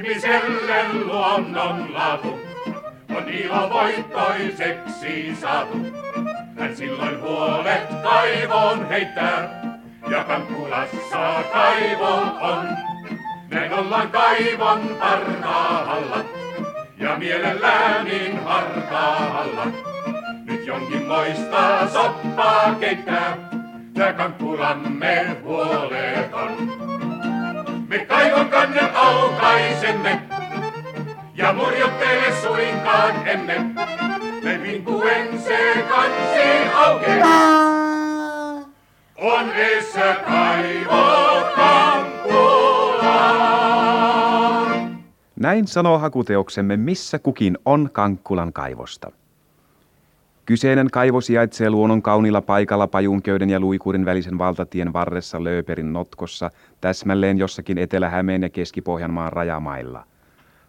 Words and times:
Ihmiselle 0.00 1.04
luonnon 1.04 1.94
laatu 1.94 2.40
on 3.16 3.28
ilo 3.28 3.70
voittoiseksi 3.70 5.36
saatu. 5.40 5.78
Hän 6.58 6.76
silloin 6.76 7.20
huolet 7.20 7.88
kaivoon 8.02 8.88
heittää 8.88 9.62
ja 10.10 10.24
Kankkulassa 10.24 11.44
kaivo 11.52 12.14
on. 12.40 12.68
Näin 13.50 13.72
ollaan 13.72 14.10
kaivon 14.10 14.96
parhaalla 15.00 16.24
ja 16.98 17.16
mielellään 17.18 18.04
niin 18.04 18.44
hartaalla. 18.44 19.66
Nyt 20.44 20.66
jonkin 20.66 21.06
moista 21.06 21.88
soppaa 21.88 22.74
keittää, 22.74 23.36
tää 23.94 24.12
kankkulamme 24.12 25.36
huoleton. 25.42 26.89
Me 27.90 27.98
kaivon 27.98 28.48
kannen 28.48 28.96
aukaisemme 28.96 30.22
ja 31.34 31.52
murjottele 31.52 32.32
suinkaan 32.42 33.28
emme. 33.28 33.58
Me 34.42 34.60
vinkuen 34.62 35.42
se 35.42 35.84
kansi 35.88 36.68
aukeaa. 36.74 37.70
On 39.16 39.50
edessä 39.54 40.16
kaivo 40.26 41.40
Kankkulaan. 41.56 43.00
Näin 45.40 45.66
sanoo 45.66 45.98
hakuteoksemme 45.98 46.76
Missä 46.76 47.18
kukin 47.18 47.58
on 47.64 47.90
Kankkulan 47.92 48.52
kaivosta. 48.52 49.12
Kyseinen 50.50 50.90
kaivo 50.90 51.20
sijaitsee 51.20 51.70
luonnon 51.70 52.02
kaunilla 52.02 52.42
paikalla 52.42 52.86
Pajunköyden 52.86 53.50
ja 53.50 53.60
Luikuuden 53.60 54.04
välisen 54.04 54.38
valtatien 54.38 54.92
varressa 54.92 55.44
Lööperin 55.44 55.92
notkossa, 55.92 56.50
täsmälleen 56.80 57.38
jossakin 57.38 57.78
Etelä-Hämeen 57.78 58.42
ja 58.42 58.48
Keski-Pohjanmaan 58.48 59.32
rajamailla. 59.32 60.04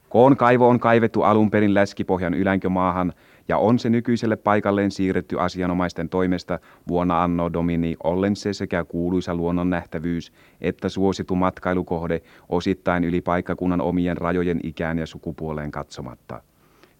Koon 0.09 0.37
kaivo 0.37 0.69
on 0.69 0.79
kaivettu 0.79 1.21
alun 1.21 1.51
perin 1.51 1.73
Läskipohjan 1.73 2.33
ylänkömaahan 2.33 3.13
ja 3.47 3.57
on 3.57 3.79
se 3.79 3.89
nykyiselle 3.89 4.35
paikalleen 4.35 4.91
siirretty 4.91 5.39
asianomaisten 5.39 6.09
toimesta 6.09 6.59
vuonna 6.87 7.23
anno 7.23 7.53
domini 7.53 7.95
ollen 8.03 8.35
se 8.35 8.53
sekä 8.53 8.83
kuuluisa 8.83 9.35
luonnon 9.35 9.69
nähtävyys 9.69 10.31
että 10.61 10.89
suosittu 10.89 11.35
matkailukohde 11.35 12.21
osittain 12.49 13.03
yli 13.03 13.21
paikkakunnan 13.21 13.81
omien 13.81 14.17
rajojen 14.17 14.59
ikään 14.63 14.97
ja 14.97 15.05
sukupuoleen 15.05 15.71
katsomatta. 15.71 16.41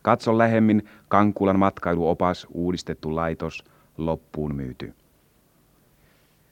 Katso 0.02 0.38
lähemmin 0.38 0.84
Kankulan 1.08 1.60
matkailuopas 1.60 2.48
uudistettu 2.52 3.16
laitos 3.16 3.64
loppuun 3.98 4.56
myyty. 4.56 4.94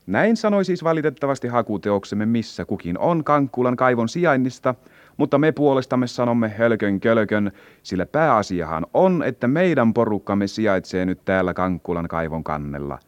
Näin 0.08 0.38
sanoi 0.38 0.66
siis 0.66 0.84
valitettavasti 0.84 1.48
hakuteoksemme 1.48 2.26
missä 2.26 2.66
kukin 2.66 2.98
on 2.98 3.24
Kankkulan 3.24 3.76
kaivon 3.76 4.10
sijainnista, 4.10 4.76
mutta 5.18 5.38
me 5.38 5.52
puolestamme 5.52 6.08
sanomme 6.08 6.50
hölkön 6.50 7.00
kölkön, 7.00 7.52
sillä 7.84 8.06
pääasiahan 8.06 8.86
on, 8.94 9.24
että 9.24 9.48
meidän 9.48 9.94
porukkamme 9.94 10.48
sijaitsee 10.48 11.06
nyt 11.06 11.26
täällä 11.26 11.54
Kankkulan 11.54 12.08
kaivon 12.08 12.44
kannella. 12.44 13.00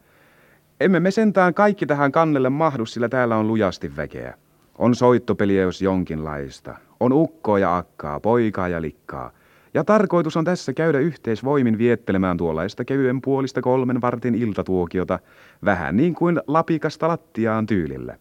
Emme 0.80 1.00
me 1.00 1.10
sentään 1.10 1.54
kaikki 1.54 1.86
tähän 1.86 2.12
kannelle 2.12 2.50
mahdu, 2.50 2.86
sillä 2.86 3.08
täällä 3.08 3.36
on 3.36 3.48
lujasti 3.48 3.96
väkeä. 3.96 4.34
On 4.78 4.94
soittopeliä 4.94 5.62
jos 5.62 5.82
jonkinlaista. 5.82 6.74
On 7.00 7.12
ukkoa 7.12 7.58
ja 7.58 7.76
akkaa, 7.76 8.20
poikaa 8.20 8.68
ja 8.68 8.82
likkaa. 8.82 9.30
Ja 9.74 9.84
tarkoitus 9.84 10.36
on 10.36 10.44
tässä 10.44 10.72
käydä 10.72 10.98
yhteisvoimin 10.98 11.78
viettelemään 11.78 12.36
tuollaista 12.36 12.84
kevyen 12.84 13.20
puolista 13.20 13.62
kolmen 13.62 14.00
vartin 14.00 14.34
iltatuokiota, 14.34 15.18
vähän 15.64 15.96
niin 15.96 16.14
kuin 16.14 16.40
lapikasta 16.46 17.08
lattiaan 17.08 17.66
tyylillä. 17.66 18.16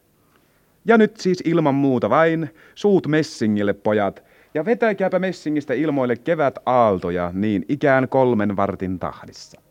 Ja 0.86 0.98
nyt 0.98 1.18
siis 1.18 1.42
ilman 1.46 1.76
muuta 1.76 2.10
vain 2.10 2.50
suut 2.76 3.08
messingille, 3.08 3.74
pojat, 3.74 4.24
ja 4.54 4.66
vetäkääpä 4.66 5.20
messingistä 5.20 5.74
ilmoille 5.74 6.16
kevät 6.16 6.56
aaltoja 6.66 7.32
niin 7.34 7.66
ikään 7.70 8.10
kolmen 8.10 8.56
vartin 8.56 9.00
tahdissa. 9.00 9.62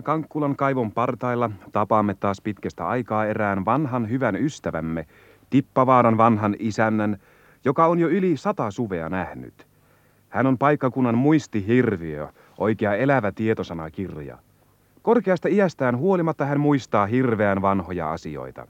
Täällä 0.00 0.06
Kankkulan 0.06 0.56
kaivon 0.56 0.92
partailla 0.92 1.50
tapaamme 1.72 2.14
taas 2.14 2.40
pitkästä 2.40 2.86
aikaa 2.86 3.26
erään 3.26 3.64
vanhan 3.64 4.10
hyvän 4.10 4.36
ystävämme, 4.36 5.06
Tippavaaran 5.50 6.18
vanhan 6.18 6.56
isännän, 6.58 7.16
joka 7.64 7.86
on 7.86 7.98
jo 7.98 8.08
yli 8.08 8.36
sata 8.36 8.70
suvea 8.70 9.08
nähnyt. 9.08 9.66
Hän 10.28 10.46
on 10.46 10.58
paikkakunnan 10.58 11.18
muistihirviö, 11.18 12.28
oikea 12.58 12.94
elävä 12.94 13.32
tietosanakirja. 13.32 14.38
Korkeasta 15.02 15.48
iästään 15.48 15.96
huolimatta 15.96 16.44
hän 16.44 16.60
muistaa 16.60 17.06
hirveän 17.06 17.62
vanhoja 17.62 18.12
asioita. 18.12 18.66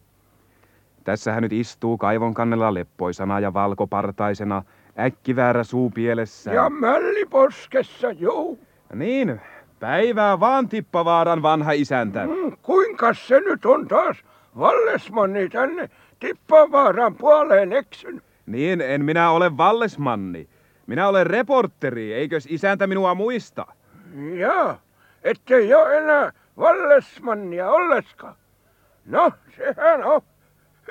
Tässä 1.05 1.33
hän 1.33 1.43
nyt 1.43 1.53
istuu 1.53 1.99
kaivon 1.99 2.35
kannella 2.35 2.75
leppoisana 2.75 3.41
ja 3.41 3.53
valkopartaisena, 3.53 4.63
äkkiväärä 4.99 5.65
suu 5.65 5.91
pielessä. 5.91 6.53
Ja 6.53 6.71
mälliposkessa, 6.71 8.11
juu. 8.11 8.59
Niin, 8.95 9.41
päivää 9.81 10.41
vaan 10.41 10.69
Tippavaaran 10.69 11.43
vanha 11.43 11.73
isäntä. 11.73 12.27
Mm, 12.27 12.57
kuinka 12.63 13.15
se 13.15 13.41
nyt 13.41 13.65
on 13.67 13.89
taas 13.89 14.17
Vallesmanni 14.59 15.49
tänne 15.49 15.91
Tippavaaran 16.21 17.15
puoleen 17.15 17.73
eksyn? 17.73 18.23
Niin, 18.47 18.81
en 18.81 19.05
minä 19.05 19.31
ole 19.31 19.57
Vallesmanni. 19.57 20.49
Minä 20.87 21.09
olen 21.09 21.27
reporteri, 21.27 22.13
eikös 22.13 22.47
isäntä 22.51 22.87
minua 22.87 23.15
muista? 23.15 23.67
Ja, 24.35 24.77
ettei 25.23 25.75
ole 25.75 25.99
enää 25.99 26.33
Vallesmannia 26.57 27.71
olleskaan. 27.71 28.35
No, 29.07 29.33
sehän 29.57 30.05
on 30.05 30.21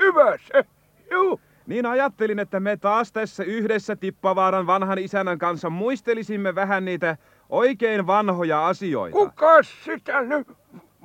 hyvä 0.02 0.38
se, 0.38 0.66
juu. 1.12 1.42
Niin 1.68 1.86
ajattelin, 1.86 2.40
että 2.40 2.60
me 2.60 2.78
taas 2.78 3.12
tässä 3.12 3.44
yhdessä 3.44 3.96
Tippavaaran 3.96 4.68
vanhan 4.68 4.98
isännän 4.98 5.38
kanssa 5.38 5.70
muistelisimme 5.70 6.56
vähän 6.56 6.86
niitä 6.86 7.18
oikein 7.50 8.08
vanhoja 8.08 8.68
asioita. 8.68 9.18
Kuka 9.18 9.64
sitä 9.64 10.22
nyt 10.22 10.48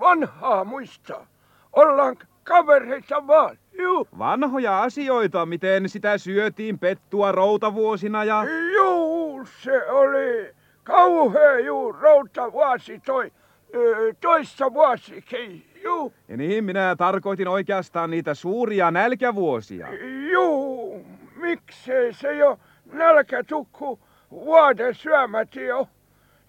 vanhaa 0.01 0.65
muistaa? 0.65 1.27
ollaan 1.73 2.17
kavereita 2.45 3.27
vaan. 3.27 3.59
Juu, 3.79 4.09
Vanhoja 4.19 4.83
asioita, 4.83 5.47
miten 5.47 5.89
sitä 5.89 6.19
syötiin 6.19 6.79
pettua 6.79 7.33
routavuosina 7.33 8.25
ja... 8.25 8.45
juu, 8.75 9.47
se 9.63 9.91
oli 9.91 10.55
kauhea 10.85 11.59
juu, 11.59 11.93
routa 11.93 12.53
vuosi 12.53 12.99
toi, 13.07 13.33
toissa 14.21 14.75
vuosikin. 14.75 15.67
Juu, 15.85 16.13
ja 16.29 16.37
niin, 16.37 16.65
minä 16.65 16.97
tarkoitin 16.99 17.49
oikeastaan 17.49 18.11
niitä 18.11 18.35
suuria 18.35 18.91
nälkävuosia. 18.91 19.89
juu, 20.33 21.07
miksei 21.37 22.13
se 22.13 22.35
jo 22.35 22.59
nälkätukku 22.93 23.99
vuoden 24.31 24.95
syömät 24.95 25.55
jo. 25.57 25.89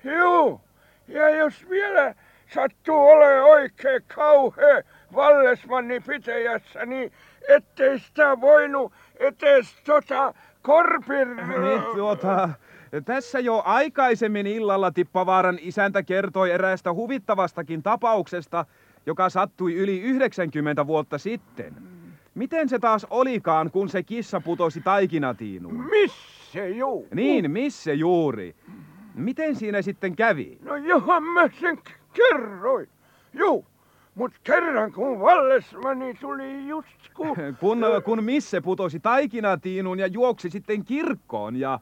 Juu, 0.06 0.62
ja 1.07 1.30
jos 1.30 1.69
vielä 1.69 2.16
sattuu 2.54 3.07
ole 3.07 3.42
oikein 3.42 4.02
kauhea 4.16 4.81
Vallesmanni 5.16 6.00
pitäjässä, 6.00 6.86
niin 6.86 7.12
ettei 7.50 8.00
sitä 8.00 8.42
voinut 8.42 8.94
etes 9.19 9.75
tota 9.86 10.34
korpin... 10.62 11.36
Niin, 11.36 11.81
tuota, 11.96 12.50
tässä 13.06 13.40
jo 13.40 13.62
aikaisemmin 13.66 14.48
illalla 14.48 14.92
Tippavaaran 14.92 15.57
isäntä 15.62 16.04
kertoi 16.04 16.52
eräästä 16.52 16.94
huvittavastakin 16.94 17.84
tapauksesta, 17.84 18.66
joka 19.06 19.30
sattui 19.30 19.75
yli 19.75 20.02
90 20.02 20.88
vuotta 20.88 21.18
sitten. 21.18 21.74
Miten 22.36 22.69
se 22.69 22.80
taas 22.80 23.07
olikaan, 23.10 23.72
kun 23.72 23.90
se 23.90 24.04
kissa 24.04 24.42
putosi 24.42 24.81
taikinatiinuun? 24.81 25.90
Missä 25.90 26.66
juu? 26.66 27.07
Niin, 27.13 27.52
missä 27.52 27.94
juuri? 27.94 28.56
Miten 29.15 29.56
siinä 29.56 29.81
sitten 29.81 30.15
kävi? 30.15 30.57
No 30.63 30.75
johan 30.75 31.23
mä 31.23 31.50
sen 31.59 31.77
k- 31.77 31.89
kerroin. 32.13 32.89
Juu, 33.33 33.65
mut 34.15 34.31
kerran 34.44 34.91
kun 34.91 35.19
Vallesmanni 35.19 36.13
tuli 36.13 36.67
just 36.67 37.09
kun... 37.15 37.35
Kun, 37.59 37.81
kun 38.06 38.23
missä 38.23 38.62
putosi 38.62 39.00
taikinatiinuun 39.00 40.00
ja 40.00 40.07
juoksi 40.07 40.50
sitten 40.50 40.85
kirkkoon 40.85 41.56
ja 41.56 41.79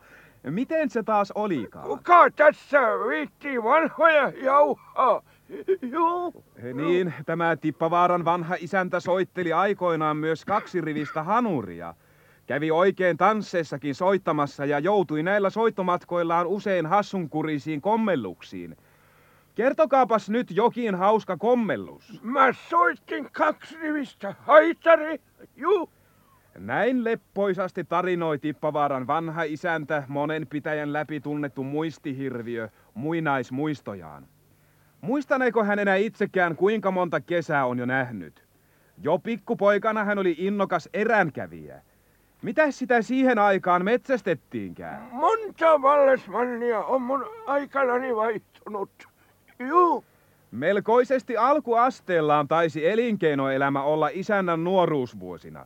miten 0.50 0.89
se 0.89 1.03
taas 1.03 1.31
olikaan? 1.31 1.85
Kuka 1.88 2.31
tässä 2.35 2.81
viittii 3.09 3.63
vanhoja 3.63 4.29
jauhaa? 4.29 5.21
Juu. 5.81 6.44
Niin, 6.74 7.13
tämä 7.25 7.56
Tippavaaran 7.56 8.25
vanha 8.25 8.56
isäntä 8.59 9.00
soitteli 9.00 9.53
aikoinaan 9.53 10.18
myös 10.18 10.45
kaksi 10.45 10.81
rivistä 10.81 11.24
hanuria. 11.24 11.94
Kävi 12.48 12.72
oikein 12.72 13.18
tansseissakin 13.18 13.95
soittamassa 13.95 14.66
ja 14.66 14.80
joutui 14.80 15.24
näillä 15.24 15.50
soittomatkoillaan 15.50 16.48
usein 16.48 16.86
hassunkurisiin 16.86 17.81
kommelluksiin. 17.81 18.78
Kertokaapas 19.56 20.30
nyt 20.30 20.51
jokin 20.51 20.95
hauska 20.95 21.38
kommellus. 21.38 22.19
Mä 22.24 22.54
soitin 22.69 23.30
kaksi 23.31 23.78
rivistä 23.78 24.36
haitari. 24.40 25.22
Juu. 25.56 25.90
Näin 26.57 27.04
leppoisasti 27.04 27.84
tarinoi 27.84 28.40
Tippavaaran 28.40 29.07
vanha 29.07 29.44
isäntä 29.44 30.04
monen 30.07 30.48
pitäjän 30.48 30.94
läpi 30.94 31.19
tunnettu 31.19 31.63
muistihirviö 31.63 32.69
muinaismuistojaan. 32.94 34.28
Muistaneeko 35.01 35.63
hän 35.63 35.80
enää 35.80 35.96
itsekään 35.96 36.56
kuinka 36.56 36.92
monta 36.92 37.22
kesää 37.22 37.66
on 37.66 37.80
jo 37.80 37.86
nähnyt? 37.86 38.48
Jo 38.98 39.19
pikkupoikana 39.19 40.04
hän 40.04 40.19
oli 40.19 40.36
innokas 40.38 40.89
eränkävijä. 40.94 41.81
Mitä 42.44 42.72
sitä 42.72 43.01
siihen 43.01 43.40
aikaan 43.40 43.86
metsästettiinkään? 43.86 45.07
Monta 45.12 45.81
Vallesmannia 45.81 46.80
on 46.80 47.01
mun 47.01 47.25
aikanani 47.45 48.16
vaihtunut. 48.16 48.90
Juu. 49.60 50.06
Melkoisesti 50.51 51.38
alkuasteellaan 51.38 52.48
taisi 52.48 52.88
elinkeinoelämä 52.88 53.84
olla 53.84 54.10
isännän 54.13 54.63
nuoruusvuosina. 54.63 55.66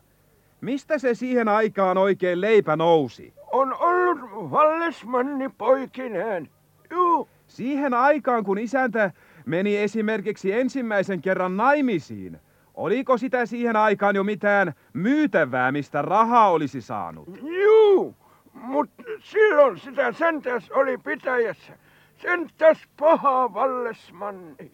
Mistä 0.62 0.97
se 0.97 1.13
siihen 1.13 1.47
aikaan 1.47 1.97
oikein 1.97 2.41
leipä 2.41 2.75
nousi? 2.75 3.33
On 3.51 3.73
ollut 3.80 4.51
Vallesmanni 4.51 5.50
poikineen. 5.57 6.50
Juu. 6.91 7.30
Siihen 7.47 7.94
aikaan, 7.94 8.44
kun 8.44 8.57
isäntä 8.57 9.12
meni 9.45 9.77
esimerkiksi 9.77 10.51
ensimmäisen 10.51 11.21
kerran 11.21 11.57
naimisiin, 11.57 12.39
oliko 12.77 13.18
sitä 13.18 13.45
siihen 13.45 13.75
aikaan 13.75 14.15
jo 14.15 14.24
mitään 14.24 14.74
myytävää, 14.94 15.71
mistä 15.71 16.01
rahaa 16.01 16.50
olisi 16.51 16.81
saanut? 16.81 17.27
Juu, 17.41 18.15
mut 18.53 18.89
silloin 19.19 19.79
sitä 19.79 20.12
sentäs 20.12 20.71
oli 20.71 20.97
pitäjässä. 20.97 21.74
Sentäs 22.21 22.77
paha 23.00 23.53
Vallesmanni. 23.53 24.71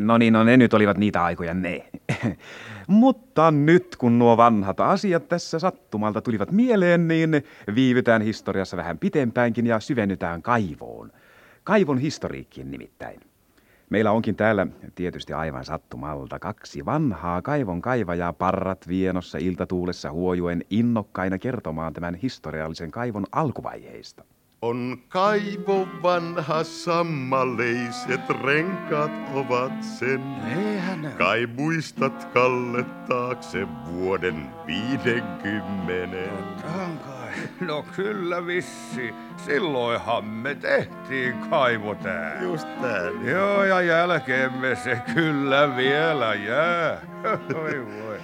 No 0.00 0.18
niin, 0.18 0.32
no 0.32 0.44
ne 0.44 0.56
nyt 0.56 0.74
olivat 0.74 0.98
niitä 0.98 1.24
aikoja 1.24 1.54
ne. 1.54 1.88
Mutta 2.88 3.50
nyt 3.50 3.96
kun 3.96 4.18
nuo 4.18 4.36
vanhat 4.36 4.80
asiat 4.80 5.28
tässä 5.28 5.58
sattumalta 5.58 6.22
tulivat 6.22 6.52
mieleen, 6.52 7.08
niin 7.08 7.44
viivytään 7.74 8.22
historiassa 8.22 8.76
vähän 8.76 8.98
pitempäänkin 8.98 9.66
ja 9.66 9.80
syvennytään 9.80 10.42
kaivoon. 10.42 11.12
Kaivon 11.64 11.98
historiikkiin 11.98 12.70
nimittäin. 12.70 13.20
Meillä 13.94 14.12
onkin 14.12 14.36
täällä 14.36 14.66
tietysti 14.94 15.32
aivan 15.32 15.64
sattumalta 15.64 16.38
kaksi 16.38 16.84
vanhaa 16.84 17.42
kaivon 17.42 17.82
kaivajaa 17.82 18.32
parrat 18.32 18.88
vienossa 18.88 19.38
iltatuulessa 19.38 20.12
huojuen 20.12 20.64
innokkaina 20.70 21.38
kertomaan 21.38 21.92
tämän 21.92 22.14
historiallisen 22.14 22.90
kaivon 22.90 23.26
alkuvaiheista. 23.32 24.24
On 24.62 24.98
kaivo 25.08 25.88
vanha 26.02 26.64
sammaleiset 26.64 28.20
renkaat 28.42 29.12
ovat 29.34 29.82
sen. 29.82 30.22
Eihän 30.58 31.14
Kai 31.18 31.46
muistat 31.46 32.24
Kalle 32.24 32.84
taakse 33.08 33.66
vuoden 33.92 34.46
viidenkymmenen. 34.66 36.44
Tankai. 36.62 37.23
No 37.60 37.84
kyllä 37.96 38.46
vissi. 38.46 39.14
Silloinhan 39.36 40.24
me 40.24 40.54
tehtiin 40.54 41.34
kaivo 41.50 41.94
tää. 41.94 42.42
Just 42.42 42.68
tää. 42.82 43.02
Joo, 43.24 43.64
ja 43.64 43.80
jälkeemme 43.80 44.76
se 44.76 44.98
kyllä 45.14 45.76
vielä 45.76 46.34
jää. 46.34 47.00
Oi 47.54 47.86
voi. 47.86 48.16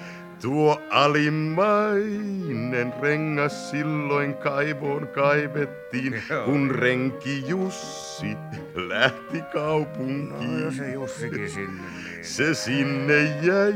Tuo 0.43 0.83
alimmainen 0.91 2.95
rengas 3.03 3.71
silloin 3.71 4.35
kaivoon 4.35 5.09
kaivettiin, 5.09 6.23
Joo. 6.31 6.45
kun 6.45 6.71
renki 6.71 7.45
Jussi 7.49 8.37
lähti 8.75 9.39
No 9.41 9.45
kaupunkiin. 9.53 10.63
jos 10.65 10.77
se 10.77 10.93
Jussikin 10.93 11.51
sinne, 11.51 11.82
niin... 12.15 12.25
Se 12.25 12.55
sinne 12.55 13.23
jäi 13.43 13.75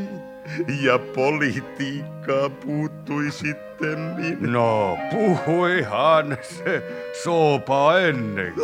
ja 0.82 0.98
politiikkaa 0.98 2.50
puuttui 2.50 3.30
sitten 3.30 4.16
niin. 4.16 4.52
No, 4.52 4.98
puhuihan 5.10 6.38
se 6.42 6.82
sopa 7.22 7.98
ennenkin. 7.98 8.62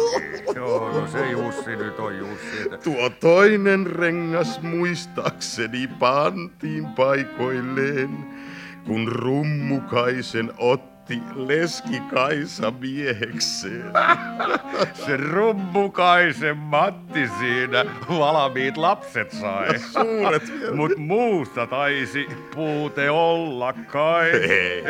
Joo, 0.54 1.00
no 1.00 1.06
se 1.06 1.30
Jussi 1.30 1.76
nyt 1.76 1.98
on 1.98 2.18
Jussi. 2.18 2.68
Tuo 2.84 3.10
toinen 3.10 3.86
rengas 3.86 4.62
muistaakseni 4.62 5.88
pantiin 5.98 6.86
paikoilleen, 6.86 8.10
kun 8.86 9.08
rummukaisen 9.08 10.52
otti 10.58 10.89
leski 11.34 12.00
Kaisa 12.00 12.70
miehekseen. 12.70 13.92
Se 15.06 15.16
rummukaisen 15.16 16.56
Matti 16.56 17.28
siinä 17.38 17.84
valmiit 18.08 18.76
lapset 18.76 19.30
sai. 19.30 19.78
Suuret. 19.78 20.42
Mut 20.74 20.96
muusta 20.96 21.66
taisi 21.66 22.26
puute 22.54 23.10
olla 23.10 23.72
kai. 23.72 24.30
Ei. 24.30 24.82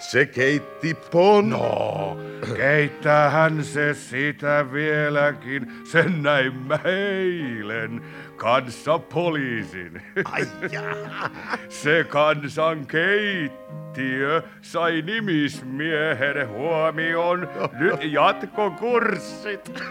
Se 0.00 0.26
keitti 0.26 0.94
pon. 0.94 1.50
No, 1.50 2.16
keittäähän 2.56 3.64
se 3.64 3.94
sitä 3.94 4.66
vieläkin, 4.72 5.72
sen 5.84 6.22
näin 6.22 6.54
mä 6.54 6.78
eilen 6.84 8.04
kanssa 8.36 8.98
poliisin. 8.98 10.02
Ai 10.24 10.46
jaa. 10.70 11.30
Se 11.68 12.04
kansan 12.08 12.86
keittiö 12.86 14.42
sai 14.62 15.02
nimismiehen 15.02 16.48
huomion. 16.48 17.48
Nyt 17.78 18.12
jatkokurssit 18.12 19.82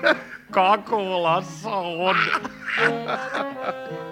Kakolassa 0.52 1.70
on. 1.76 2.16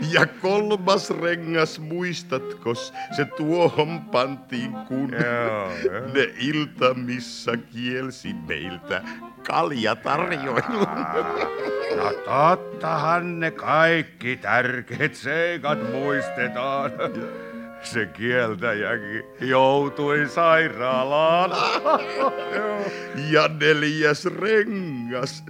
Ja 0.00 0.26
kolmas 0.26 1.10
rengas, 1.10 1.78
muistatko, 1.78 2.74
se 3.16 3.24
tuohon 3.36 4.00
pantiin 4.00 4.72
kun 4.72 5.12
Joo, 5.12 5.70
joo. 5.84 6.06
ne 6.14 6.28
iltamissa 6.38 7.52
kielsi 7.56 8.34
meiltä 8.48 9.02
kaljatarjoilun. 9.46 10.86
No 11.96 12.12
tottahan 12.24 13.40
ne 13.40 13.50
kaikki 13.50 14.36
tärkeät 14.36 15.14
seikat 15.14 15.92
muistetaan. 15.92 16.90
se 17.82 18.06
kieltäjäkin 18.06 19.24
joutui 19.40 20.28
sairaalaan. 20.28 21.50
Ja 23.30 23.48
neljäs 23.60 24.24
rengas. 24.26 25.44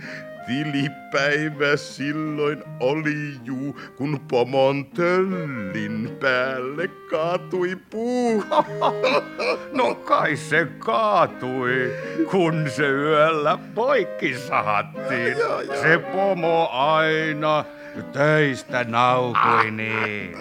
Tilipäivä 0.49 1.77
silloin 1.77 2.65
oli 2.81 3.37
juu, 3.45 3.81
kun 3.97 4.21
pomon 4.31 4.87
töllin 4.87 6.17
päälle 6.21 6.89
kaatui 7.11 7.77
puu. 7.91 8.45
No 9.73 9.95
kai 9.95 10.37
se 10.37 10.67
kaatui, 10.79 11.93
kun 12.31 12.71
se 12.77 12.89
yöllä 12.89 13.59
poikki 13.75 14.39
sahattiin. 14.39 15.37
Se 15.83 15.99
pomo 15.99 16.69
aina 16.73 17.65
töistä 18.13 18.85
nautui 18.85 19.71
niin. 19.71 20.37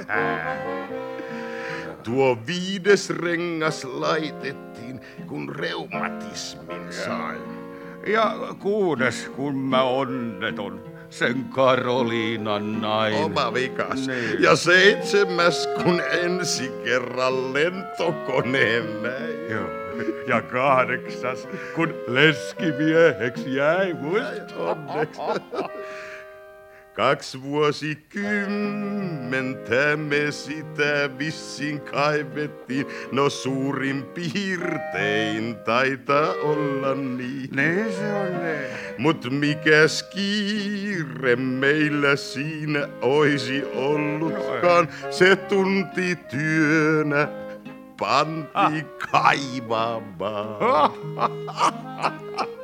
Tuo 2.04 2.38
viides 2.48 3.10
rengas 3.10 3.84
laitettiin, 3.84 5.02
kun 5.28 5.56
reumatismin 5.56 6.94
sai. 6.94 7.57
Ja 8.08 8.36
kuudes, 8.60 9.32
kun 9.36 9.58
mä 9.58 9.84
onneton, 9.84 10.84
sen 11.10 11.44
Karoliinan 11.44 12.82
nainen. 12.82 13.24
Oma 13.24 13.54
vikas. 13.54 14.08
Niin. 14.08 14.44
Ja 14.44 14.56
seitsemäs, 14.56 15.70
kun 15.84 16.02
ensi 16.24 16.72
kerran 16.84 17.54
lentokoneen 17.54 19.04
näin. 19.04 19.50
Joo. 19.50 19.70
Ja 20.28 20.42
kahdeksas, 20.42 21.48
kun 21.76 21.94
leskimieheksi 22.08 23.56
jäi 23.56 23.94
muista 23.94 24.56
onneksi. 24.58 25.22
Kaksi 26.98 27.42
vuosikymmentä 27.42 29.98
me 29.98 30.32
sitä 30.32 31.10
vissin 31.18 31.82
kaivettiin. 31.82 32.86
No 33.12 33.30
suurin 33.30 34.04
piirtein 34.04 35.56
taitaa 35.66 36.34
olla 36.34 36.96
niin. 36.96 37.50
Niin 37.56 37.94
se 37.94 38.14
on 38.14 38.44
ne. 38.44 38.70
Mut 38.98 39.28
mikäs 39.30 40.04
kiire 40.04 41.36
meillä 41.36 42.16
siinä 42.16 42.88
oisi 43.02 43.64
ollutkaan. 43.76 44.88
Se 45.10 45.36
tunti 45.36 46.16
työnä 46.16 47.28
panti 48.00 48.86
kaivamaan. 49.12 50.92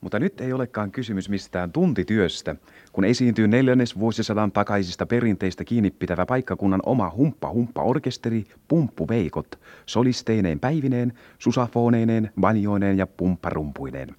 Mutta 0.00 0.18
nyt 0.18 0.40
ei 0.40 0.52
olekaan 0.52 0.90
kysymys 0.90 1.28
mistään 1.28 1.72
tuntityöstä, 1.72 2.56
kun 2.92 3.04
esiintyy 3.04 3.48
neljännes 3.48 3.98
vuosisadan 3.98 4.52
takaisista 4.52 5.06
perinteistä 5.06 5.64
kiinni 5.64 5.90
pitävä 5.90 6.26
paikkakunnan 6.26 6.80
oma 6.86 7.12
humppa-humppa-orkesteri 7.16 8.44
Pumppuveikot, 8.68 9.60
solisteineen 9.86 10.60
päivineen, 10.60 11.12
susafoneineen, 11.38 12.30
banjoineen 12.40 12.98
ja 12.98 13.06
pumpparumpuineen. 13.06 14.16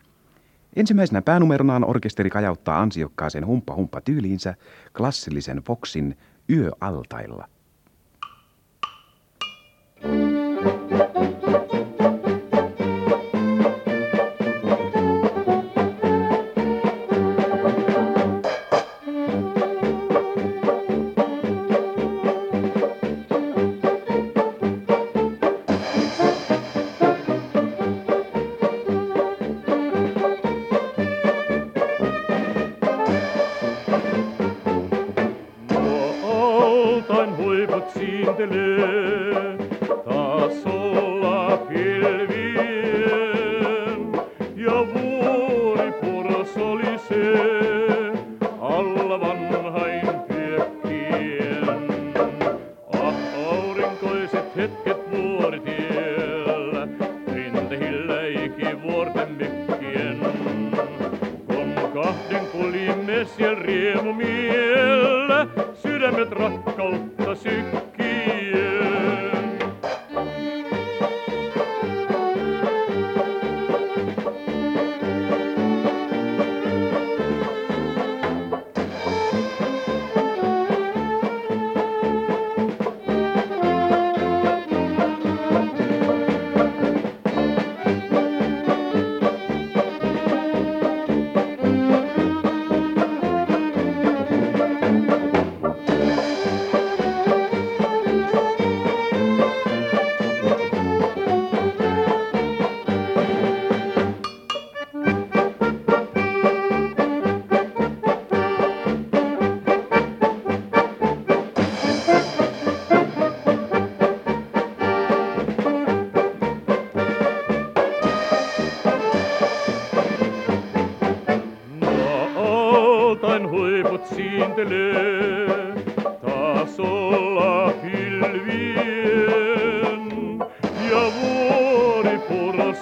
Ensimmäisenä 0.76 1.22
päänumeronaan 1.22 1.90
orkesteri 1.90 2.30
kajauttaa 2.30 2.82
ansiokkaaseen 2.82 3.46
humppa-humppa-tyyliinsä 3.46 4.56
klassillisen 4.98 5.58
Foxin 5.58 6.18
Yöaltailla. 6.50 7.48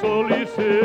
Puros 0.01 0.03
oli 0.03 0.47
se, 0.47 0.78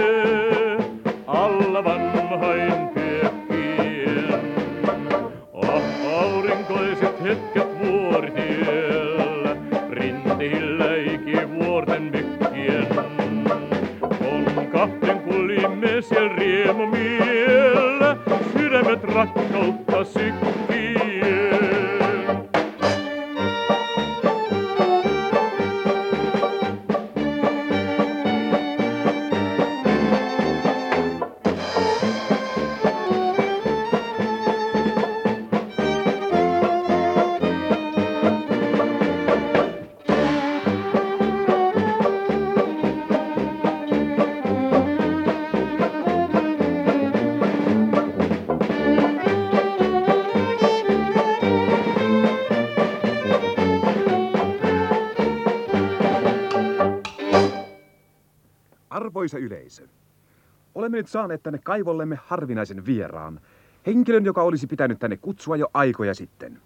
saaneet 61.15 61.43
tänne 61.43 61.59
kaivollemme 61.65 62.19
harvinaisen 62.27 62.87
vieraan, 62.87 63.41
henkilön, 63.87 64.25
joka 64.25 64.43
olisi 64.43 64.67
pitänyt 64.67 64.99
tänne 64.99 65.17
kutsua 65.17 65.57
jo 65.57 65.69
aikoja 65.75 66.15
sitten. 66.15 66.61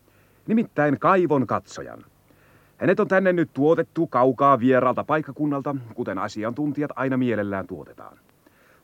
Nimittäin 0.46 0.98
kaivon 0.98 1.46
katsojan. 1.46 2.04
Hänet 2.76 3.00
on 3.00 3.08
tänne 3.08 3.32
nyt 3.32 3.50
tuotettu 3.52 4.06
kaukaa 4.06 4.60
vieraalta 4.60 5.04
paikkakunnalta, 5.04 5.76
kuten 5.94 6.18
asiantuntijat 6.18 6.90
aina 6.96 7.16
mielellään 7.16 7.66
tuotetaan. 7.66 8.18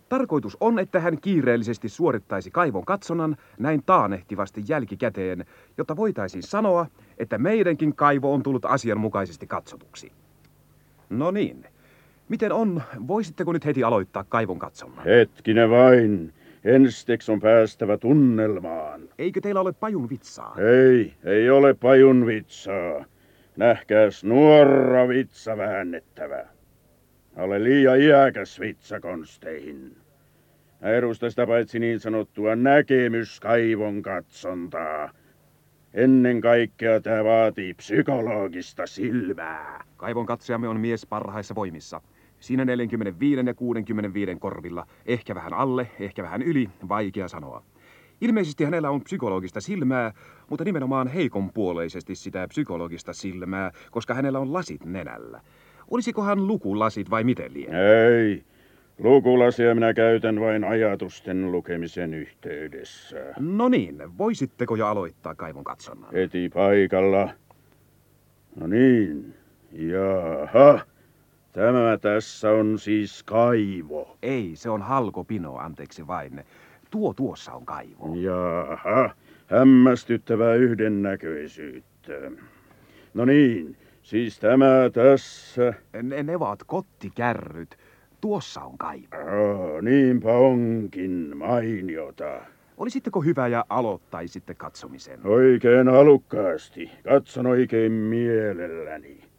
Tarkoitus 0.09 0.57
on, 0.61 0.79
että 0.79 1.01
hän 1.01 1.21
kiireellisesti 1.21 1.89
suorittaisi 1.89 2.51
kaivon 2.51 2.85
katsonnan 2.85 3.37
näin 3.59 3.83
taanehtivasti 3.87 4.65
jälkikäteen, 4.69 5.45
jotta 5.79 5.97
voitaisiin 5.97 6.43
sanoa, 6.43 6.87
että 7.19 7.39
meidänkin 7.39 7.97
kaivo 7.97 8.35
on 8.35 8.43
tullut 8.43 8.65
asianmukaisesti 8.65 9.47
katsotuksi. 9.47 10.13
No 11.11 11.31
niin. 11.31 11.74
Miten 12.35 12.53
on? 12.53 12.83
Voisitteko 13.09 13.53
nyt 13.53 13.65
heti 13.65 13.85
aloittaa 13.85 14.25
kaivon 14.25 14.59
katsonnan? 14.59 15.05
Hetkinen 15.05 15.71
vain. 15.71 16.33
Ensiksi 16.65 17.33
on 17.33 17.41
päästävä 17.41 17.99
tunnelmaan. 17.99 19.09
Eikö 19.19 19.41
teillä 19.41 19.61
ole 19.61 19.73
pajun 19.73 20.11
vitsaa? 20.11 20.57
Ei, 20.59 21.15
ei 21.25 21.51
ole 21.51 21.75
pajun 21.75 22.27
vitsaa. 22.27 23.05
Nähkääs 23.57 24.25
nuora 24.25 25.09
vitsa 25.09 25.57
väännettävä. 25.57 26.47
Ole 27.37 27.65
liian 27.65 28.01
iäkäs 28.01 28.61
vitsakonsteihin. 28.61 29.97
Mä 30.81 30.89
edustan 30.89 31.31
sitä 31.31 31.47
paitsi 31.47 31.79
niin 31.79 32.01
sanottua 32.01 32.57
näkemyskaivon 32.57 34.03
katsontaa. 34.03 35.11
Ennen 35.93 36.41
kaikkea 36.41 37.01
tämä 37.01 37.25
vaatii 37.25 37.75
psykologista 37.75 38.87
silmää. 38.87 39.85
Kaivon 39.97 40.27
katsojamme 40.27 40.69
on 40.69 40.81
mies 40.81 41.07
parhaissa 41.07 41.55
voimissa. 41.55 42.01
Siinä 42.45 42.65
45 42.65 43.43
ja 43.47 43.55
65 43.55 44.37
korvilla, 44.41 44.87
ehkä 45.07 45.35
vähän 45.35 45.55
alle, 45.55 45.91
ehkä 46.01 46.23
vähän 46.23 46.43
yli, 46.43 46.71
vaikea 46.89 47.29
sanoa. 47.29 47.63
Ilmeisesti 48.21 48.65
hänellä 48.65 48.91
on 48.91 49.03
psykologista 49.03 49.61
silmää, 49.61 50.13
mutta 50.51 50.65
nimenomaan 50.65 51.09
heikonpuoleisesti 51.09 52.15
sitä 52.15 52.49
psykologista 52.49 53.13
silmää, 53.13 53.71
koska 53.91 54.15
hänellä 54.15 54.39
on 54.39 54.53
lasit 54.53 54.85
nenällä. 54.85 55.41
Olisikohan 55.91 56.47
lukulasit 56.47 57.11
vai 57.11 57.25
miten 57.25 57.55
liian? 57.55 57.75
Ei. 57.75 58.45
Lukulasia 58.99 59.75
minä 59.75 59.95
käytän 59.95 60.41
vain 60.41 60.65
ajatusten 60.65 61.53
lukemisen 61.53 62.15
yhteydessä. 62.15 63.17
No 63.39 63.69
niin, 63.69 64.19
voisitteko 64.19 64.77
jo 64.77 64.87
aloittaa 64.87 65.35
kaivon 65.35 65.65
katsonnan? 65.65 66.13
Heti 66.13 66.49
paikalla. 66.49 67.31
No 68.57 68.67
niin. 68.67 69.35
Jaha. 69.73 70.94
Tämä 71.55 71.99
tässä 72.01 72.51
on 72.51 72.79
siis 72.79 73.23
kaivo. 73.23 74.17
Ei, 74.23 74.51
se 74.55 74.71
on 74.71 74.83
halkopino, 74.83 75.57
anteeksi 75.57 76.07
vain. 76.07 76.45
Tuo 76.91 77.15
tuossa 77.15 77.53
on 77.53 77.67
kaivo. 77.67 78.15
Jaha. 78.15 79.11
Hämmästyttävää 79.47 80.55
yhdennäköisyyttä. 80.55 82.13
No 83.15 83.25
niin, 83.25 83.77
siis 84.03 84.41
tämä 84.41 84.91
tässä. 84.93 85.75
Ne, 86.03 86.23
ne 86.23 86.37
ovat 86.37 86.65
kottikärryt. 86.67 87.79
Tuossa 88.21 88.61
on 88.61 88.79
kaivo. 88.79 89.17
Oh, 89.17 89.83
niinpä 89.83 90.33
onkin 90.33 91.33
mainiota. 91.37 92.41
Olisitteko 92.77 93.21
hyvä 93.21 93.49
ja 93.49 93.65
aloittaisitte 93.69 94.55
katsomisen? 94.55 95.27
Oikein 95.27 95.89
halukkaasti. 95.89 96.91
Katson 97.05 97.47
oikein 97.47 97.93
mielelläni. 97.93 99.34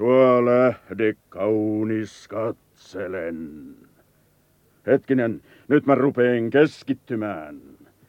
Sua 0.00 0.44
lähde 0.44 1.14
kaunis 1.28 2.28
katselen. 2.28 3.60
Hetkinen, 4.86 5.42
nyt 5.68 5.86
mä 5.86 5.94
rupeen 5.94 6.50
keskittymään. 6.50 7.60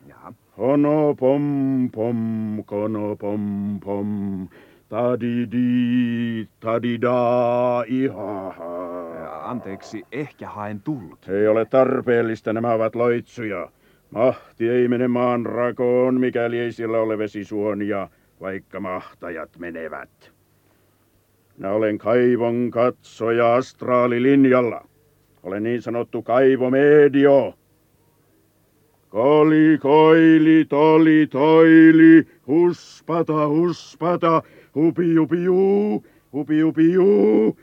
Jaha. 0.07 0.33
Hono 0.57 1.15
pom 1.19 1.89
pom, 1.91 2.63
kono 2.65 3.15
pom 3.15 3.79
pom, 3.83 4.47
tadidi, 4.89 6.47
tadida, 6.59 7.83
ihaha. 7.87 9.49
Anteeksi, 9.49 10.03
ehkä 10.11 10.49
haen 10.49 10.81
tulk. 10.81 11.27
Ei 11.27 11.47
ole 11.47 11.65
tarpeellista, 11.65 12.53
nämä 12.53 12.73
ovat 12.73 12.95
loitsuja. 12.95 13.71
Mahti 14.11 14.69
ei 14.69 14.87
mene 14.87 15.07
maan 15.07 15.45
rakoon, 15.45 16.19
mikäli 16.19 16.59
ei 16.59 16.71
sillä 16.71 16.97
ole 16.99 17.17
vesisuonia, 17.17 18.09
vaikka 18.41 18.79
mahtajat 18.79 19.49
menevät. 19.59 20.40
Minä 21.61 21.73
olen 21.73 21.97
kaivon 21.97 22.71
katsoja 22.71 23.55
astraalilinjalla. 23.55 24.87
Olen 25.43 25.63
niin 25.63 25.81
sanottu 25.81 26.21
kaivomedio. 26.21 27.53
Koli, 29.09 29.77
koili, 29.81 30.65
toli, 30.69 31.27
toili, 31.27 32.27
huspata, 32.47 33.47
huspata, 33.47 34.43
hupi, 34.75 35.15
hupi, 35.15 35.43
juu, 35.43 36.05
hupi, 36.33 36.61
hupi, 36.61 36.93
juu. 36.93 37.59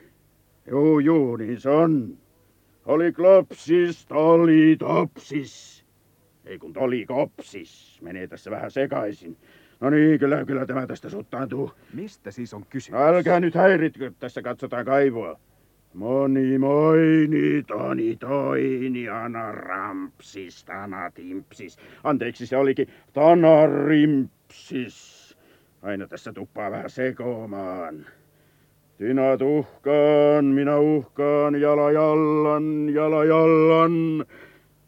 Juu, 0.71 0.99
juu, 0.99 1.37
niin 1.37 1.61
se 1.61 1.71
on. 1.71 2.19
Oli 2.87 3.13
klopsis, 3.13 4.07
toli, 4.07 4.77
topsis. 4.79 5.85
Ei 6.45 6.59
kun 6.59 6.73
toli, 6.73 7.07
kopsis. 7.07 7.99
Menee 8.03 8.27
tässä 8.27 8.51
vähän 8.51 8.71
sekaisin. 8.71 9.37
No 9.81 9.91
niin, 9.91 10.19
kyllä, 10.19 10.45
kyllä 10.45 10.67
tämä 10.67 10.87
tästä 10.87 11.11
suttaantuu. 11.11 11.73
Mistä 11.95 12.31
siis 12.31 12.55
on 12.55 12.67
kysymys? 12.71 13.01
Älkää 13.01 13.41
nyt 13.41 13.55
häiritkö, 13.55 14.13
tässä 14.19 14.43
katsotaan 14.43 14.85
kaivoa. 14.85 15.39
Moni 15.95 16.59
moini, 16.59 17.63
toni 17.67 18.17
toini, 18.17 19.09
ana 19.09 19.53
rampsis, 19.53 20.65
tana 20.65 21.11
timpsis. 21.11 21.79
Anteeksi, 22.05 22.47
se 22.47 22.57
olikin 22.57 22.89
tanarimpsis. 23.13 25.29
Aina 25.83 26.07
tässä 26.07 26.33
tuppaa 26.33 26.71
vähän 26.71 26.91
sekoamaan. 26.91 28.07
Sinä 28.99 29.37
tuhkaan, 29.37 30.45
minä 30.45 30.79
uhkaan, 30.79 31.61
jala 31.61 31.93
jallan, 31.93 32.89
jala 32.95 33.25
jallan. 33.25 34.25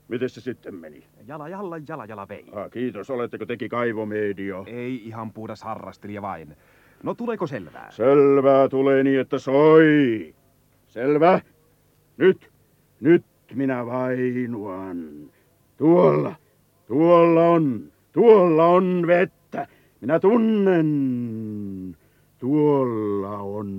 Miten 0.09 0.29
se 0.29 0.40
sitten 0.40 0.74
meni? 0.74 1.05
Jala 1.26 1.48
jalla, 1.48 1.76
jala 1.88 2.04
jala 2.04 2.28
vei. 2.28 2.46
Ah, 2.52 2.70
kiitos, 2.70 3.11
oletteko 3.11 3.46
teki 3.46 3.68
kaivomedio? 3.68 4.64
Ei 4.66 5.06
ihan 5.06 5.33
puhdas 5.33 5.62
harrastelija 5.62 6.22
vain. 6.22 6.56
No 7.02 7.14
tuleeko 7.14 7.46
selvää? 7.46 7.90
Selvää 7.90 8.68
tulee 8.68 9.02
niin, 9.02 9.20
että 9.20 9.38
soi. 9.38 10.35
Selvä? 10.87 11.40
Nyt, 12.16 12.50
nyt 13.00 13.24
minä 13.54 13.87
vainuan. 13.87 15.09
Tuolla, 15.76 16.35
tuolla 16.87 17.48
on, 17.48 17.92
tuolla 18.12 18.66
on 18.66 19.04
vettä. 19.06 19.66
Minä 20.00 20.20
tunnen. 20.20 20.87
Tuolla 22.38 23.38
on 23.38 23.70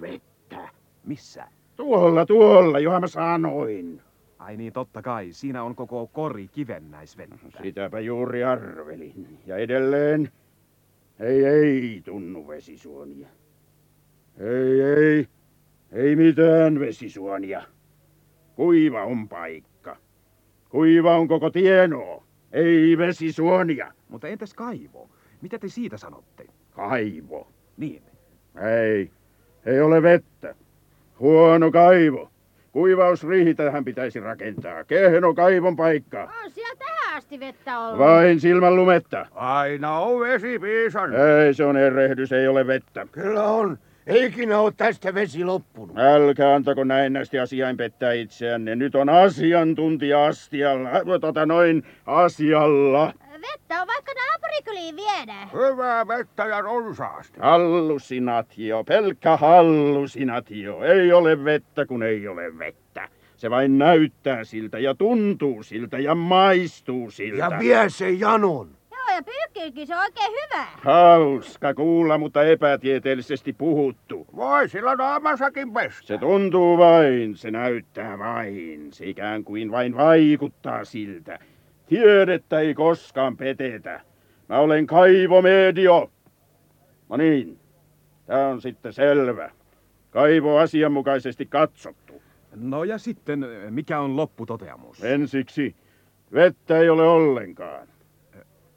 vettä. 0.00 0.68
Missä? 1.04 1.48
Tuolla, 1.76 2.26
tuolla, 2.26 2.78
johon 2.78 3.00
mä 3.00 3.06
sanoin. 3.06 4.02
Ai 4.46 4.56
niin, 4.56 4.72
totta 4.72 5.02
kai. 5.02 5.32
Siinä 5.32 5.62
on 5.62 5.74
koko 5.74 6.06
kori 6.06 6.48
kivennäisvettä. 6.48 7.36
Sitäpä 7.62 8.00
juuri 8.00 8.44
arvelin. 8.44 9.38
Ja 9.46 9.56
edelleen, 9.56 10.28
ei, 11.20 11.44
ei 11.44 12.02
tunnu 12.04 12.48
vesisuonia. 12.48 13.28
Ei, 14.38 14.82
ei, 14.82 15.28
ei 15.92 16.16
mitään 16.16 16.80
vesisuonia. 16.80 17.62
Kuiva 18.56 19.04
on 19.04 19.28
paikka. 19.28 19.96
Kuiva 20.68 21.16
on 21.16 21.28
koko 21.28 21.50
tieno. 21.50 22.22
Ei 22.52 22.98
vesisuonia. 22.98 23.92
Mutta 24.08 24.28
entäs 24.28 24.54
kaivo? 24.54 25.10
Mitä 25.40 25.58
te 25.58 25.68
siitä 25.68 25.96
sanotte? 25.96 26.46
Kaivo. 26.70 27.48
Niin. 27.76 28.02
Ei, 28.82 29.10
ei 29.66 29.80
ole 29.80 30.02
vettä. 30.02 30.54
Huono 31.20 31.70
kaivo. 31.70 32.30
Kuivausriihi 32.76 33.54
tähän 33.54 33.84
pitäisi 33.84 34.20
rakentaa. 34.20 34.84
Kehno 34.84 35.34
kaivon 35.34 35.76
paikka. 35.76 36.22
On 36.22 36.50
siellä 36.50 36.76
tähän 36.78 37.16
asti 37.16 37.40
vettä 37.40 37.78
ollut. 37.78 37.98
Vain 37.98 38.40
silmän 38.40 38.76
lumetta. 38.76 39.26
Aina 39.34 39.98
on 39.98 40.20
vesi 40.20 40.58
piisannut. 40.58 41.20
Ei, 41.20 41.54
se 41.54 41.64
on 41.64 41.76
erehdys, 41.76 42.32
ei 42.32 42.48
ole 42.48 42.66
vettä. 42.66 43.06
Kyllä 43.12 43.42
on. 43.42 43.78
Ei 44.06 44.24
ikinä 44.26 44.58
ole 44.58 44.72
tästä 44.76 45.14
vesi 45.14 45.44
loppunut. 45.44 45.98
Älkää 45.98 46.54
antako 46.54 46.84
näennästi 46.84 47.38
asiain 47.38 47.76
pettää 47.76 48.12
itseänne. 48.12 48.76
Nyt 48.76 48.94
on 48.94 49.08
asiantuntija 49.08 50.26
astialla. 50.26 50.90
Tota 51.20 51.46
noin 51.46 51.82
asialla. 52.06 53.12
Vettä 53.40 53.80
on 53.82 53.86
vaikka 53.86 54.12
naapurikyliin 54.14 54.96
viedä. 54.96 55.48
Hyvää 55.52 56.08
vettä 56.08 56.44
ja 56.46 56.60
runsaasti. 56.60 57.40
Hallusinaatio, 57.40 58.84
pelkkä 58.84 59.36
hallusinaatio. 59.36 60.84
Ei 60.84 61.12
ole 61.12 61.44
vettä, 61.44 61.86
kun 61.86 62.02
ei 62.02 62.28
ole 62.28 62.58
vettä. 62.58 63.08
Se 63.36 63.50
vain 63.50 63.78
näyttää 63.78 64.44
siltä 64.44 64.78
ja 64.78 64.94
tuntuu 64.94 65.62
siltä 65.62 65.98
ja 65.98 66.14
maistuu 66.14 67.10
siltä. 67.10 67.38
Ja 67.38 67.58
vie 67.58 67.88
se 67.88 68.10
janon. 68.10 68.70
Joo, 68.90 69.16
ja 69.16 69.22
pyykkiinkin 69.22 69.86
se 69.86 69.94
on 69.94 70.00
oikein 70.00 70.32
hyvä. 70.32 70.66
Hauska 70.84 71.74
kuulla, 71.74 72.18
mutta 72.18 72.44
epätieteellisesti 72.44 73.52
puhuttu. 73.52 74.26
Voi 74.36 74.68
sillä 74.68 74.94
naamansakin 74.94 75.72
pestä. 75.72 76.06
Se 76.06 76.18
tuntuu 76.18 76.78
vain, 76.78 77.36
se 77.36 77.50
näyttää 77.50 78.18
vain, 78.18 78.92
se 78.92 79.06
ikään 79.06 79.44
kuin 79.44 79.70
vain 79.70 79.96
vaikuttaa 79.96 80.84
siltä. 80.84 81.38
Tiedettä 81.86 82.60
ei 82.60 82.74
koskaan 82.74 83.36
petetä. 83.36 84.00
Mä 84.48 84.58
olen 84.58 84.86
kaivomedio. 84.86 86.10
No 87.08 87.16
niin, 87.16 87.58
Tämä 88.26 88.48
on 88.48 88.60
sitten 88.60 88.92
selvä. 88.92 89.50
Kaivo 90.10 90.56
asianmukaisesti 90.56 91.46
katsottu. 91.46 92.22
No 92.54 92.84
ja 92.84 92.98
sitten, 92.98 93.46
mikä 93.70 94.00
on 94.00 94.16
lopputoteamus? 94.16 95.04
Ensiksi, 95.04 95.76
vettä 96.32 96.78
ei 96.78 96.90
ole 96.90 97.08
ollenkaan. 97.08 97.88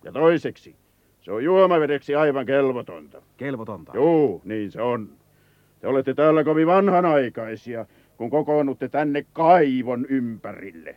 Ja 0.04 0.12
toiseksi, 0.12 0.76
se 1.22 1.32
on 1.32 1.44
juomavedeksi 1.44 2.16
aivan 2.16 2.46
kelvotonta. 2.46 3.22
Kelvotonta. 3.38 3.92
Juu, 3.96 4.42
niin 4.46 4.72
se 4.72 4.82
on. 4.82 5.10
Te 5.80 5.88
olette 5.88 6.14
täällä 6.14 6.44
kovin 6.44 6.68
vanhanaikaisia, 6.68 7.86
kun 8.18 8.30
kokoonnutte 8.30 8.90
tänne 8.90 9.26
kaivon 9.34 10.06
ympärille. 10.10 10.96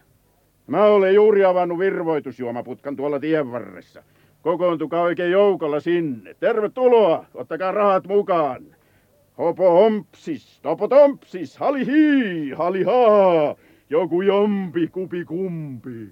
Mä 0.67 0.85
olen 0.85 1.15
juuri 1.15 1.45
avannut 1.45 1.79
virvoitusjuomaputkan 1.79 2.97
tuolla 2.97 3.21
tien 3.21 3.53
varressa. 3.53 4.03
Kokoontukaa 4.43 5.03
oikein 5.03 5.33
joukolla 5.33 5.81
sinne. 5.81 6.35
Tervetuloa, 6.41 7.25
ottakaa 7.35 7.73
rahat 7.73 8.07
mukaan. 8.07 8.63
Hopo 9.39 9.71
hompsis, 9.71 10.61
topo 10.61 10.89
tompsis, 10.89 11.57
hali 11.57 11.87
hii, 11.87 12.51
hali 12.53 12.85
haa. 12.85 13.55
Joku 13.91 14.23
jompi, 14.23 14.89
kupi 14.89 15.25
kumpi. 15.25 16.09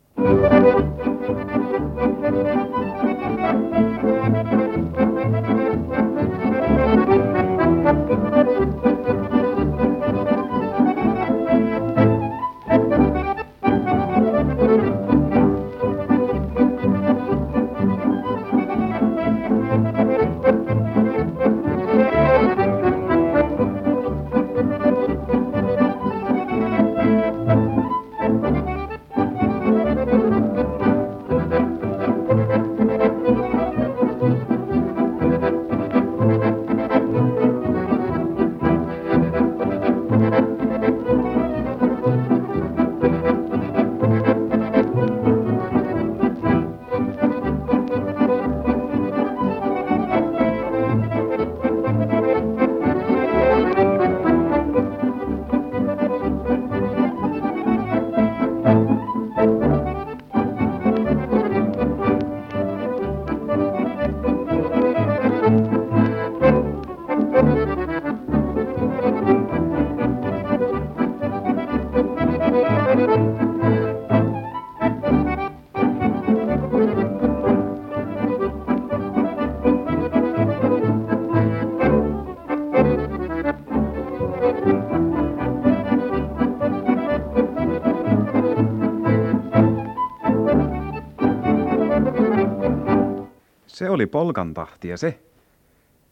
Se 93.81 93.91
oli 93.91 94.07
polkan 94.07 94.55
tahtia 94.55 94.97
se. 94.97 95.19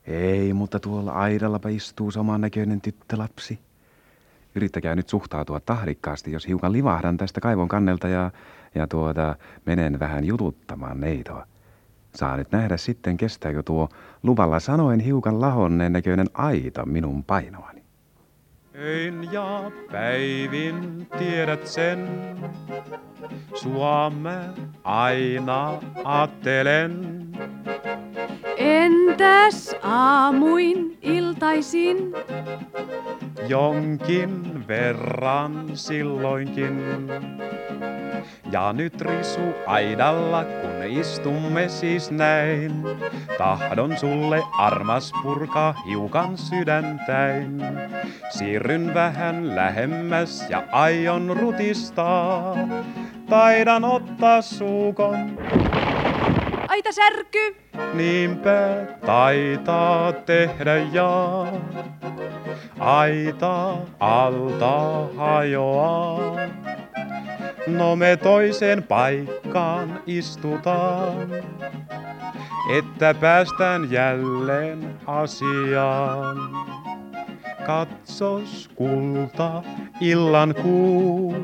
Ei, 0.07 0.53
mutta 0.53 0.81
tuolla 0.81 1.13
aidallapa 1.13 1.69
istuu 1.69 2.11
samannäköinen 2.11 2.81
tyttölapsi. 2.81 3.59
Yrittäkää 4.55 4.95
nyt 4.95 5.09
suhtautua 5.09 5.61
tahdikkaasti, 5.61 6.33
jos 6.33 6.49
hiukan 6.49 6.73
livahdan 6.73 7.17
tästä 7.17 7.41
kaivon 7.41 7.69
kannelta 7.69 8.09
ja, 8.09 8.31
ja 8.75 8.87
tuota, 8.87 9.37
menen 9.67 9.99
vähän 9.99 10.25
jututtamaan 10.25 11.01
neitoa. 11.01 11.47
Saa 12.15 12.37
nyt 12.37 12.53
nähdä 12.53 12.77
sitten, 12.77 13.17
kestääkö 13.17 13.63
tuo 13.63 13.89
luvalla 14.23 14.61
sanoen 14.61 15.01
hiukan 15.01 15.41
lahonneen 15.41 15.93
näköinen 15.93 16.27
aita 16.35 16.87
minun 16.87 17.25
painoani. 17.25 17.78
Öin 18.81 19.29
ja 19.33 19.71
päivin 19.93 21.07
tiedät 21.19 21.67
sen, 21.67 22.09
sua 23.55 24.11
mä 24.11 24.55
aina 24.85 25.79
ajattelen. 26.05 27.19
Entäs 28.57 29.77
aamuin 29.83 30.99
iltaisin? 31.03 31.97
Jonkin 33.49 34.69
verran 34.69 35.71
silloinkin. 35.75 36.81
Ja 38.53 38.73
nyt 38.73 39.01
risu 39.01 39.55
aidalla, 39.67 40.45
kun 40.45 40.83
istumme 41.01 41.69
siis 41.69 42.11
näin. 42.11 42.85
Tahdon 43.39 43.97
sulle 43.97 44.43
armas 44.59 45.13
purkaa 45.23 45.75
hiukan 45.89 46.39
sydäntäin. 46.39 47.63
Siirryn 48.31 48.95
vähän 48.95 49.57
lähemmäs 49.57 50.47
ja 50.51 50.63
aion 50.73 51.37
rutistaa. 51.41 52.57
Taidan 53.29 53.85
ottaa 53.85 54.43
suukon, 54.43 55.39
Aita 56.69 56.93
särky! 56.93 57.57
niinpä 57.95 58.87
taitaa 59.07 60.13
tehdä 60.13 60.77
ja 60.77 61.47
aita 62.79 63.77
alta 64.01 65.07
hajoaa. 65.17 66.37
No 67.69 67.97
me 67.97 68.17
toiseen 68.17 68.83
paikkaan 68.83 70.03
istutaan, 70.07 71.29
että 72.79 73.15
päästään 73.21 73.91
jälleen 73.91 74.95
asiaan. 75.07 76.37
Katsos 77.67 78.71
kulta, 78.75 79.63
illan 80.01 80.55
kuu, 80.63 81.37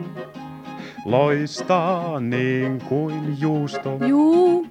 loistaa 1.04 2.20
niin 2.20 2.82
kuin 2.88 3.40
juusto. 3.40 3.98
Juu, 4.06 4.66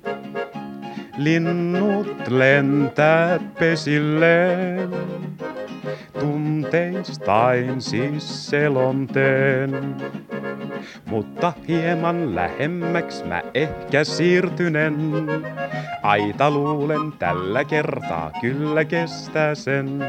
Linnut 1.17 2.27
lentää 2.27 3.39
pesilleen, 3.59 4.89
tunteistain 6.19 7.81
siis 7.81 8.49
selonteen. 8.49 9.95
Mutta 11.13 11.53
hieman 11.67 12.35
lähemmäks 12.35 13.23
mä 13.25 13.41
ehkä 13.53 14.03
siirtynen. 14.03 14.95
Aita 16.03 16.51
luulen 16.51 17.11
tällä 17.19 17.63
kertaa 17.63 18.31
kyllä 18.41 18.85
kestää 18.85 19.55
sen. 19.55 19.99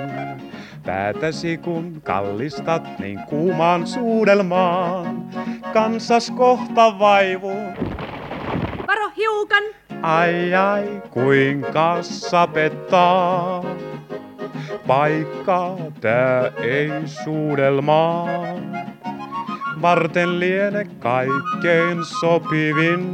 Päätäsi 0.86 1.58
kun 1.58 2.00
kallistat 2.04 2.98
niin 2.98 3.20
kuumaan 3.28 3.86
suudelmaan, 3.86 5.28
kansas 5.72 6.30
kohta 6.30 6.98
vaivuu. 6.98 7.72
varo 8.88 9.10
hiukan! 9.16 9.62
Ai 10.02 10.54
ai, 10.54 11.02
kuinka 11.10 11.96
sapettaa. 12.02 13.64
Paikka 14.86 15.76
tää 16.00 16.52
ei 16.62 16.90
suudelmaa. 17.04 18.28
Varten 19.84 20.40
liene 20.40 20.84
kaikkein 20.98 22.04
sopivin. 22.20 23.12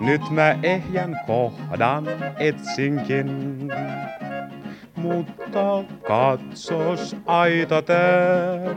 Nyt 0.00 0.30
mä 0.30 0.56
ehjän 0.62 1.20
kohdan 1.26 2.04
etsinkin. 2.38 3.28
Mutta 4.96 5.84
katsos 6.08 7.16
aita 7.26 7.82
tää. 7.82 8.74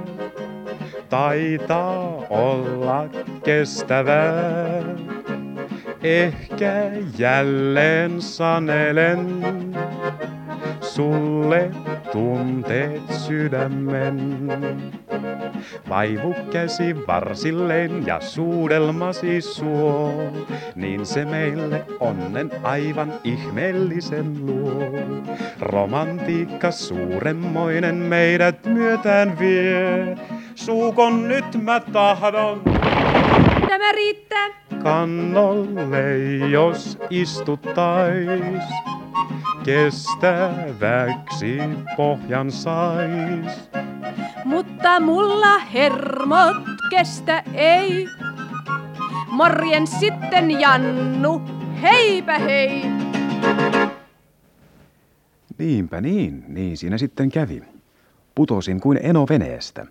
Taitaa 1.10 2.24
olla 2.30 3.10
kestävää. 3.44 4.84
Ehkä 6.04 6.92
jälleen 7.18 8.22
sanelen 8.22 9.46
sulle 10.82 11.72
tunteet 12.12 13.14
sydämen. 13.14 14.42
Vaivu 15.89 16.36
käsi 16.51 17.08
varsilleen 17.08 18.08
ja 18.08 18.19
suudelmasi 18.19 19.41
suo, 19.41 20.32
niin 20.75 21.06
se 21.06 21.25
meille 21.25 21.86
onnen 21.99 22.51
aivan 22.63 23.13
ihmeellisen 23.23 24.45
luo. 24.45 24.82
Romantiikka 25.60 26.71
suuremmoinen 26.71 27.95
meidät 27.95 28.65
myötään 28.65 29.39
vie, 29.39 30.17
suukon 30.56 31.28
nyt 31.28 31.63
mä 31.63 31.80
tahdon 31.80 32.62
Tämä 33.69 33.91
riittää. 33.91 34.47
kannolle, 34.84 36.17
jos 36.49 36.97
istuttais. 37.10 38.63
Kestäväksi 39.63 41.58
pohjan 41.97 42.51
sais. 42.51 43.69
Mutta 44.46 45.00
mulla 45.00 45.60
hermot 45.60 46.58
kestä 46.90 47.44
ei. 47.54 48.08
Morjen 49.28 49.88
sitten 49.88 50.62
Jannu, 50.62 51.42
heipä 51.82 52.40
hei! 52.40 52.84
Niinpä 55.58 56.02
niin, 56.02 56.46
niin 56.48 56.78
siinä 56.78 56.98
sitten 56.98 57.30
kävi. 57.30 57.64
Putosin 58.36 58.82
kuin 58.82 59.00
eno 59.02 59.26
veneestä. 59.30 59.86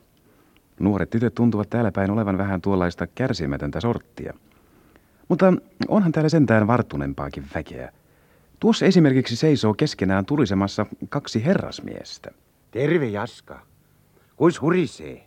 Nuoret 0.80 1.10
tytöt 1.10 1.34
tuntuvat 1.34 1.70
täällä 1.70 1.92
päin 1.92 2.10
olevan 2.10 2.38
vähän 2.38 2.60
tuollaista 2.60 3.06
kärsimätöntä 3.06 3.80
sorttia. 3.80 4.34
Mutta 5.28 5.52
onhan 5.88 6.12
täällä 6.12 6.28
sentään 6.28 6.66
varttunempaakin 6.66 7.44
väkeä. 7.54 7.92
Tuossa 8.60 8.86
esimerkiksi 8.86 9.36
seisoo 9.36 9.74
keskenään 9.74 10.26
tulisemassa 10.26 10.86
kaksi 11.08 11.44
herrasmiestä. 11.44 12.30
Terve 12.70 13.06
Jaska. 13.06 13.73
Kuis 14.36 14.60
hurisee? 14.60 15.26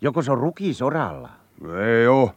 Joko 0.00 0.22
se 0.22 0.32
on 0.32 0.38
rukis 0.38 0.82
oralla? 0.82 1.28
Ei 1.86 2.06
oo, 2.06 2.30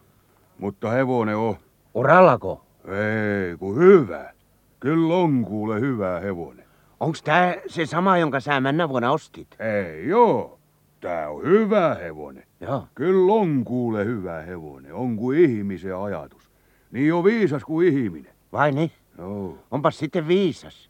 mutta 0.58 0.90
hevonen 0.92 1.38
on. 1.38 1.56
Orallako? 1.94 2.66
Ei, 2.86 3.58
kun 3.58 3.78
hyvä. 3.78 4.34
Kyllä 4.80 5.16
on 5.16 5.46
kuule 5.46 5.80
hyvä 5.80 6.20
hevonen. 6.20 6.66
Onks 7.00 7.22
tää 7.22 7.56
se 7.68 7.86
sama, 7.86 8.18
jonka 8.18 8.40
sä 8.40 8.60
männä 8.60 8.90
vuonna 8.90 9.12
ostit? 9.12 9.48
Ei 9.60 10.08
joo, 10.08 10.60
tää 11.02 11.30
on 11.30 11.44
hyvä 11.44 11.96
hevonen. 11.96 12.44
Joo. 12.62 12.88
Kyllä 12.96 13.34
on 13.34 13.64
kuule 13.66 14.06
hyvä 14.06 14.42
hevonen, 14.42 14.94
on 14.94 15.18
kuin 15.18 15.40
ihmisen 15.40 15.98
ajatus. 15.98 16.50
Niin 16.92 17.14
on 17.14 17.24
viisas 17.24 17.64
kuin 17.64 17.88
ihminen. 17.88 18.34
Vai 18.52 18.72
niin? 18.72 18.92
Joo. 19.18 19.58
Onpas 19.72 19.98
sitten 19.98 20.28
viisas. 20.28 20.90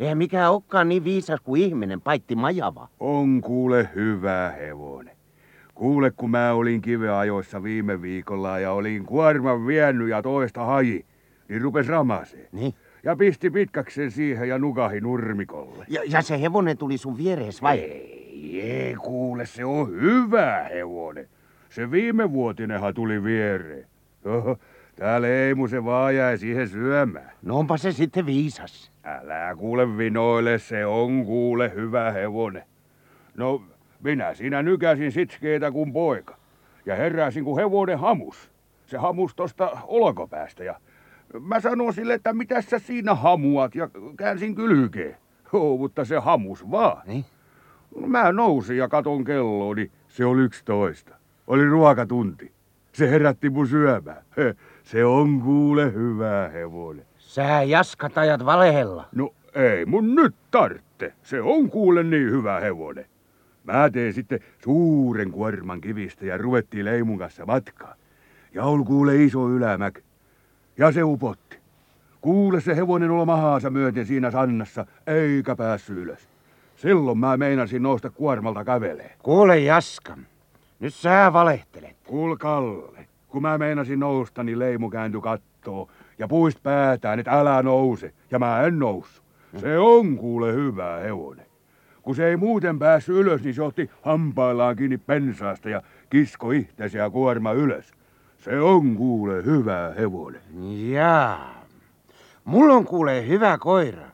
Eihän 0.00 0.18
mikään 0.18 0.52
olekaan 0.52 0.88
niin 0.88 1.04
viisas 1.04 1.40
kuin 1.40 1.62
ihminen, 1.62 2.00
paitti 2.00 2.36
majava. 2.36 2.88
On 3.00 3.40
kuule 3.40 3.88
hyvä 3.94 4.50
hevonen. 4.50 5.16
Kuule, 5.74 6.10
kun 6.10 6.30
mä 6.30 6.52
olin 6.52 6.80
kiveajoissa 6.80 7.62
viime 7.62 8.02
viikolla 8.02 8.58
ja 8.58 8.72
olin 8.72 9.04
kuorman 9.04 9.66
vienyt 9.66 10.08
ja 10.08 10.22
toista 10.22 10.64
haji, 10.64 11.06
niin 11.48 11.62
rupes 11.62 11.88
ramasee. 11.88 12.48
Niin. 12.52 12.74
Ja 13.04 13.16
pisti 13.16 13.50
pitkäksen 13.50 14.10
siihen 14.10 14.48
ja 14.48 14.58
nukahi 14.58 15.00
nurmikolle. 15.00 15.84
Ja, 15.88 16.02
ja 16.08 16.22
se 16.22 16.40
hevonen 16.40 16.78
tuli 16.78 16.98
sun 16.98 17.18
vierees 17.18 17.62
vai? 17.62 17.78
Ei, 17.78 18.60
ei 18.62 18.94
kuule, 18.94 19.46
se 19.46 19.64
on 19.64 19.90
hyvä 19.90 20.66
hevonen. 20.74 21.28
Se 21.68 21.90
viime 21.90 22.32
vuotinenhan 22.32 22.94
tuli 22.94 23.24
viereen. 23.24 23.86
Oho, 25.00 25.06
täällä 25.06 25.28
Eimu 25.28 25.68
se 25.68 25.84
vaan 25.84 26.16
jäi 26.16 26.38
siihen 26.38 26.68
syömään. 26.68 27.32
No 27.42 27.58
onpa 27.58 27.76
se 27.76 27.92
sitten 27.92 28.26
viisas. 28.26 28.92
Älä 29.04 29.56
kuule 29.58 29.98
vinoile, 29.98 30.58
se 30.58 30.86
on 30.86 31.24
kuule 31.24 31.72
hyvä 31.74 32.10
hevonen. 32.10 32.64
No, 33.36 33.62
minä 34.02 34.34
siinä 34.34 34.62
nykäsin 34.62 35.12
sitskeitä 35.12 35.70
kuin 35.70 35.92
poika. 35.92 36.36
Ja 36.86 36.96
heräsin 36.96 37.44
kuin 37.44 37.56
hevonen 37.56 37.98
hamus. 37.98 38.50
Se 38.86 38.98
hamus 38.98 39.34
tosta 39.34 39.70
olkopäästä 39.86 40.64
ja 40.64 40.80
mä 41.40 41.60
sanoin 41.60 41.92
sille, 41.92 42.14
että 42.14 42.32
mitä 42.32 42.62
sä 42.62 42.78
siinä 42.78 43.14
hamuat 43.14 43.74
ja 43.74 43.88
käänsin 44.16 44.54
kylkeen. 44.54 45.16
Joo, 45.52 45.76
mutta 45.76 46.04
se 46.04 46.18
hamus 46.18 46.70
vaan. 46.70 47.02
Niin? 47.06 47.24
Mä 48.06 48.32
nousin 48.32 48.76
ja 48.76 48.88
katon 48.88 49.24
kelloa, 49.24 49.74
niin 49.74 49.90
se 50.08 50.24
oli 50.24 50.42
yksitoista. 50.42 51.14
Oli 51.46 51.64
ruokatunti. 51.64 52.52
Se 52.92 53.10
herätti 53.10 53.50
mun 53.50 53.66
syömään. 53.66 54.22
Se 54.90 55.04
on 55.04 55.40
kuule 55.40 55.92
hyvä 55.92 56.50
hevonen. 56.52 57.06
Sä 57.18 57.62
jaskat 57.62 58.18
ajat 58.18 58.44
valehella. 58.44 59.08
No 59.12 59.34
ei 59.54 59.86
mun 59.86 60.14
nyt 60.14 60.34
tartte. 60.50 61.12
Se 61.22 61.40
on 61.40 61.70
kuule 61.70 62.02
niin 62.02 62.30
hyvä 62.30 62.60
hevonen. 62.60 63.06
Mä 63.64 63.90
teen 63.90 64.12
sitten 64.12 64.40
suuren 64.64 65.30
kuorman 65.30 65.80
kivistä 65.80 66.26
ja 66.26 66.38
ruvettiin 66.38 66.84
Leimun 66.84 67.18
kanssa 67.18 67.46
matkaan. 67.46 67.96
Ja 68.54 68.64
oli 68.64 68.84
kuule 68.84 69.24
iso 69.24 69.48
ylämäk. 69.48 69.98
Ja 70.78 70.92
se 70.92 71.02
upotti. 71.02 71.56
Kuule 72.20 72.60
se 72.60 72.76
hevonen 72.76 73.10
olla 73.10 73.24
mahaansa 73.24 73.70
myöten 73.70 74.06
siinä 74.06 74.30
sannassa, 74.30 74.86
eikä 75.06 75.56
päässyt 75.56 75.98
ylös. 75.98 76.28
Silloin 76.76 77.18
mä 77.18 77.36
meinasin 77.36 77.82
nousta 77.82 78.10
kuormalta 78.10 78.64
kävelee. 78.64 79.16
Kuule 79.22 79.58
Jaska, 79.58 80.16
nyt 80.80 80.94
sä 80.94 81.32
valehtelet. 81.32 81.96
Kuul 82.04 82.36
Kalle, 82.36 83.09
kun 83.30 83.42
mä 83.42 83.58
meinasin 83.58 84.00
nousta, 84.00 84.42
niin 84.42 84.58
Leimu 84.58 84.90
kääntyi 84.90 85.20
kattoo 85.20 85.88
ja 86.18 86.28
puist 86.28 86.62
päätään, 86.62 87.18
että 87.18 87.30
älä 87.30 87.62
nouse. 87.62 88.14
Ja 88.30 88.38
mä 88.38 88.62
en 88.62 88.78
noussut. 88.78 89.24
Se 89.56 89.78
on 89.78 90.16
kuule 90.16 90.52
hyvä 90.52 90.96
hevonen. 90.96 91.46
Kun 92.02 92.14
se 92.14 92.26
ei 92.26 92.36
muuten 92.36 92.78
päässyt 92.78 93.16
ylös, 93.16 93.42
niin 93.42 93.54
se 93.54 93.62
otti 93.62 93.90
hampaillaan 94.02 94.76
kiinni 94.76 94.98
pensaasta 94.98 95.68
ja 95.68 95.82
kisko 96.10 96.50
ihtesi 96.50 96.98
ja 96.98 97.10
kuorma 97.10 97.52
ylös. 97.52 97.92
Se 98.38 98.60
on 98.60 98.96
kuule 98.96 99.44
hyvä 99.44 99.92
hevonen. 99.98 100.40
Jaa. 100.90 101.64
Mulla 102.44 102.74
on 102.74 102.84
kuule 102.84 103.26
hyvä 103.28 103.58
koira. 103.58 104.06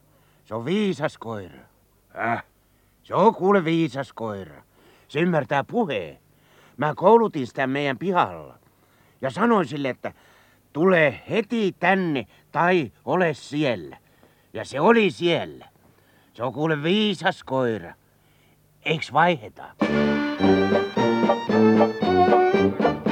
Se 0.44 0.55
on 0.55 0.64
viisas 0.64 1.18
koira. 1.18 1.61
Äh? 2.18 2.44
Se 3.02 3.14
on 3.14 3.35
kuule 3.35 3.64
viisas 3.64 4.12
koira. 4.12 4.62
Se 5.09 5.20
ymmärtää 5.20 5.64
puheen. 5.64 6.18
Mä 6.76 6.94
koulutin 6.96 7.46
sitä 7.46 7.66
meidän 7.66 7.98
pihalla. 7.98 8.59
Ja 9.20 9.31
sanoin 9.31 9.68
sille, 9.68 9.88
että 9.88 10.12
tule 10.72 11.20
heti 11.31 11.76
tänne 11.81 12.26
tai 12.52 12.92
ole 13.05 13.35
siellä. 13.35 13.96
Ja 14.52 14.64
se 14.64 14.81
oli 14.81 15.11
siellä. 15.11 15.68
Se 16.35 16.42
on 16.42 16.52
kuule 16.52 16.83
viisas 16.83 17.44
koira. 17.44 17.94
Eiks 18.85 19.12
vaiheta? 19.12 19.64
Niin, 22.57 23.06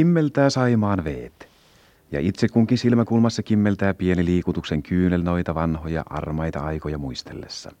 Kimmeltää 0.00 0.50
Saimaan 0.50 1.04
veet. 1.04 1.48
Ja 2.12 2.20
itse 2.20 2.48
kunkin 2.48 2.78
silmäkulmassa 2.78 3.42
kimmeltää 3.42 3.94
pieni 3.94 4.24
liikutuksen 4.24 4.82
kyynel 4.82 5.22
noita 5.22 5.54
vanhoja 5.54 6.02
armaita 6.10 6.60
aikoja 6.60 6.98
muistellessa. 6.98 7.72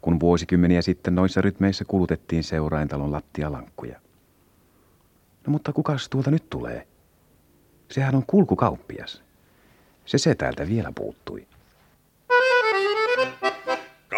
Kun 0.00 0.20
vuosikymmeniä 0.20 0.82
sitten 0.82 1.14
noissa 1.14 1.40
rytmeissä 1.40 1.84
kulutettiin 1.84 2.44
seuraintalon 2.44 3.12
lattialankkuja. 3.12 4.00
No 5.46 5.50
mutta 5.50 5.72
kukas 5.72 6.08
tuolta 6.08 6.30
nyt 6.30 6.50
tulee? 6.50 6.86
Sehän 7.90 8.14
on 8.14 8.24
kulkukauppias. 8.26 9.22
Se 10.06 10.18
se 10.18 10.34
täältä 10.34 10.68
vielä 10.68 10.92
puuttui. 10.94 11.46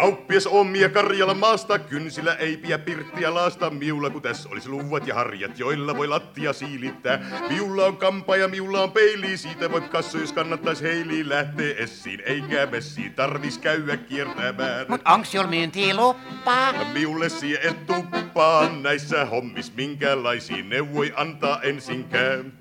Kauppias 0.01 0.47
omia 0.47 0.89
Karjalan 0.89 1.37
maasta, 1.37 1.79
kynsillä 1.79 2.35
eipiä 2.35 2.79
pirttiä 2.79 3.33
laasta. 3.33 3.69
Miulla 3.69 4.09
kun 4.09 4.21
tässä 4.21 4.49
olisi 4.49 4.69
luvat 4.69 5.07
ja 5.07 5.15
harjat, 5.15 5.59
joilla 5.59 5.97
voi 5.97 6.07
lattia 6.07 6.53
siilittää. 6.53 7.19
Miulla 7.49 7.85
on 7.85 7.97
kampa 7.97 8.35
ja 8.35 8.47
miulla 8.47 8.83
on 8.83 8.91
peili, 8.91 9.37
siitä 9.37 9.71
voit 9.71 9.87
kassu, 9.87 10.17
jos 10.17 10.33
kannattais 10.33 10.81
heiliin 10.81 11.29
lähtee 11.29 11.83
essiin. 11.83 12.23
Eikä 12.25 12.65
messiin 12.65 13.13
tarvis 13.13 13.57
käydä 13.57 13.97
kiertämään. 13.97 14.85
Mut 14.87 15.01
onks 15.05 15.31
sul 15.31 15.47
myyntiluppaa? 15.47 16.73
Miulle 16.93 17.29
sie 17.29 17.59
et 17.63 17.85
tuppaa 17.85 18.69
näissä 18.69 19.25
hommis, 19.25 19.75
minkälaisiin 19.75 20.69
neuvoi 20.69 21.13
antaa 21.15 21.61
ensinkään. 21.61 22.53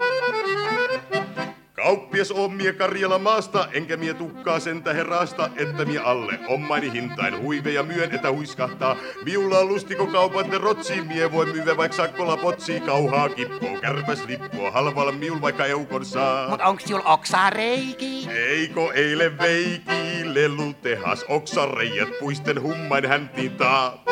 Kauppias 1.82 2.30
on 2.30 2.52
mie 2.52 2.72
Karjala 2.72 3.18
maasta, 3.18 3.68
enkä 3.72 3.96
mie 3.96 4.14
tukkaa 4.14 4.60
sentä 4.60 4.92
herrasta, 4.92 5.50
että 5.56 5.84
mie 5.84 5.98
alle 5.98 6.38
ommani 6.48 6.92
hintain 6.92 7.38
huiveja 7.42 7.82
myön, 7.82 8.14
että 8.14 8.32
huiskahtaa. 8.32 8.96
Miulla 9.24 9.58
on 9.58 9.68
lustiko 9.68 10.06
kaupat 10.06 10.48
ne 10.48 10.58
rotsi, 10.58 11.02
mie 11.02 11.32
voi 11.32 11.46
myyä 11.46 11.76
vaikka 11.76 11.96
sakkola 11.96 12.36
potsi, 12.36 12.80
kauhaa 12.80 13.28
kippoo, 13.28 13.76
kärpäs 13.80 14.24
lippua, 14.26 14.70
halvalla 14.70 15.12
miul 15.12 15.40
vaikka 15.40 15.66
eukon 15.66 16.04
saa. 16.04 16.48
Mut 16.48 16.60
onks 16.60 16.84
sul 16.84 17.00
oksareiki? 17.04 18.28
Eiko 18.30 18.92
eile 18.92 19.38
veiki, 19.38 20.34
lelutehas, 20.34 21.24
oksareijät, 21.28 22.18
puisten 22.20 22.62
hummain 22.62 23.08
häntiin 23.08 23.56
taa. 23.56 24.04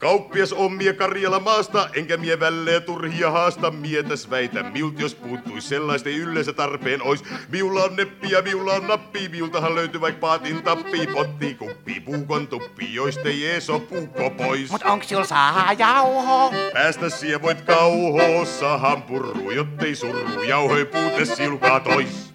Kauppias 0.00 0.52
on 0.52 0.72
mie 0.72 0.92
Karjala 0.92 1.40
maasta, 1.40 1.88
enkä 1.94 2.16
mie 2.16 2.40
välleä 2.40 2.80
turhia 2.80 3.30
haasta. 3.30 3.70
Mietäs 3.70 4.30
väitä, 4.30 4.62
miult 4.62 5.00
jos 5.00 5.14
puuttuis 5.14 5.68
sellaista 5.68 6.08
ei 6.08 6.18
yleensä 6.18 6.52
tarpeen 6.52 7.02
ois. 7.02 7.24
Miulla 7.48 7.84
on 7.84 7.96
neppi 7.96 8.30
ja 8.30 8.42
miulla 8.42 8.72
on 8.72 8.86
nappi, 8.86 9.28
miultahan 9.28 9.74
löytyy 9.74 10.00
vaik 10.00 10.20
paatin 10.20 10.62
tappi. 10.62 11.06
Potti, 11.06 11.54
kuppi, 11.54 12.00
puukon 12.00 12.48
tuppi, 12.48 12.94
joista 12.94 13.28
ei 13.28 13.46
ees 13.46 13.66
puukko 13.88 14.30
pois. 14.30 14.70
Mut 14.70 14.82
onks 14.82 15.08
sul 15.08 15.24
saa 15.24 15.72
jauho? 15.72 16.52
Päästä 16.72 17.10
sie 17.10 17.42
voit 17.42 17.60
kauhoo, 17.60 18.44
sahan 18.44 19.02
purru, 19.02 19.50
jottei 19.50 19.94
surru, 19.94 20.42
jauhoi 20.42 20.84
puute 20.84 21.24
silkaa 21.24 21.80
tois. 21.80 22.34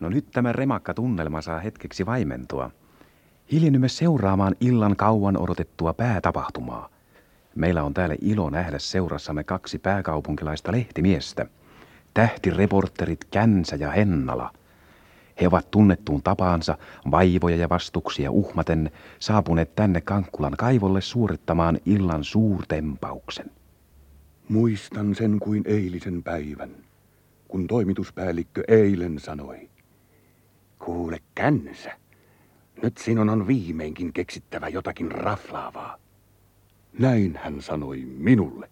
No 0.00 0.08
nyt 0.08 0.26
tämä 0.32 0.52
remakka 0.52 0.94
tunnelma 0.94 1.42
saa 1.42 1.58
hetkeksi 1.58 2.06
vaimentua. 2.06 2.70
Hiljennymme 3.52 3.88
seuraamaan 3.88 4.56
illan 4.60 4.96
kauan 4.96 5.42
odotettua 5.42 5.92
päätapahtumaa. 5.92 6.88
Meillä 7.54 7.82
on 7.82 7.94
täällä 7.94 8.14
ilo 8.20 8.50
nähdä 8.50 8.78
seurassamme 8.78 9.44
kaksi 9.44 9.78
pääkaupunkilaista 9.78 10.72
lehtimiestä. 10.72 11.46
Tähtireporterit 12.14 13.24
Känsä 13.30 13.76
ja 13.76 13.90
Hennala. 13.90 14.52
He 15.40 15.46
ovat 15.46 15.70
tunnettuun 15.70 16.22
tapaansa 16.22 16.78
vaivoja 17.10 17.56
ja 17.56 17.68
vastuksia 17.68 18.30
uhmaten 18.30 18.90
saapuneet 19.18 19.74
tänne 19.74 20.00
Kankkulan 20.00 20.56
kaivolle 20.58 21.00
suorittamaan 21.00 21.78
illan 21.84 22.24
suurtempauksen. 22.24 23.50
Muistan 24.48 25.14
sen 25.14 25.38
kuin 25.38 25.62
eilisen 25.66 26.22
päivän, 26.22 26.70
kun 27.48 27.66
toimituspäällikkö 27.66 28.62
eilen 28.68 29.18
sanoi. 29.18 29.68
Kuule 30.78 31.18
känsä, 31.34 31.92
nyt 32.82 32.98
sinun 32.98 33.30
on 33.30 33.46
viimeinkin 33.46 34.12
keksittävä 34.12 34.68
jotakin 34.68 35.12
raflaavaa. 35.12 35.98
Näin 36.98 37.38
hän 37.42 37.62
sanoi 37.62 38.04
minulle. 38.18 38.70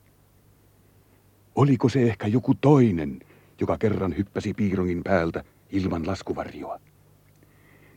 Oliko 1.54 1.88
se 1.88 2.02
ehkä 2.02 2.26
joku 2.26 2.54
toinen, 2.54 3.20
joka 3.60 3.78
kerran 3.78 4.16
hyppäsi 4.16 4.54
piirongin 4.54 5.02
päältä 5.04 5.44
ilman 5.70 6.06
laskuvarjoa? 6.06 6.80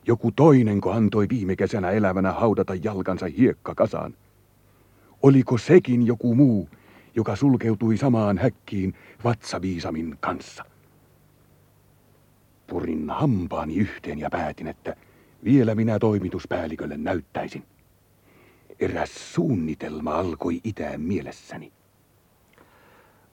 Joku 0.07 0.31
toinenko 0.31 0.91
antoi 0.91 1.29
viime 1.29 1.55
kesänä 1.55 1.91
elävänä 1.91 2.31
haudata 2.31 2.75
jalkansa 2.75 3.25
hiekkakasaan? 3.37 4.13
Oliko 5.23 5.57
sekin 5.57 6.07
joku 6.07 6.35
muu, 6.35 6.69
joka 7.15 7.35
sulkeutui 7.35 7.97
samaan 7.97 8.37
häkkiin 8.37 8.93
vatsaviisamin 9.23 10.17
kanssa? 10.19 10.65
Purin 12.67 13.09
hampaani 13.09 13.75
yhteen 13.75 14.19
ja 14.19 14.29
päätin, 14.29 14.67
että 14.67 14.95
vielä 15.43 15.75
minä 15.75 15.99
toimituspäällikölle 15.99 16.97
näyttäisin. 16.97 17.63
Eräs 18.79 19.33
suunnitelma 19.33 20.15
alkoi 20.15 20.61
itään 20.63 21.01
mielessäni. 21.01 21.71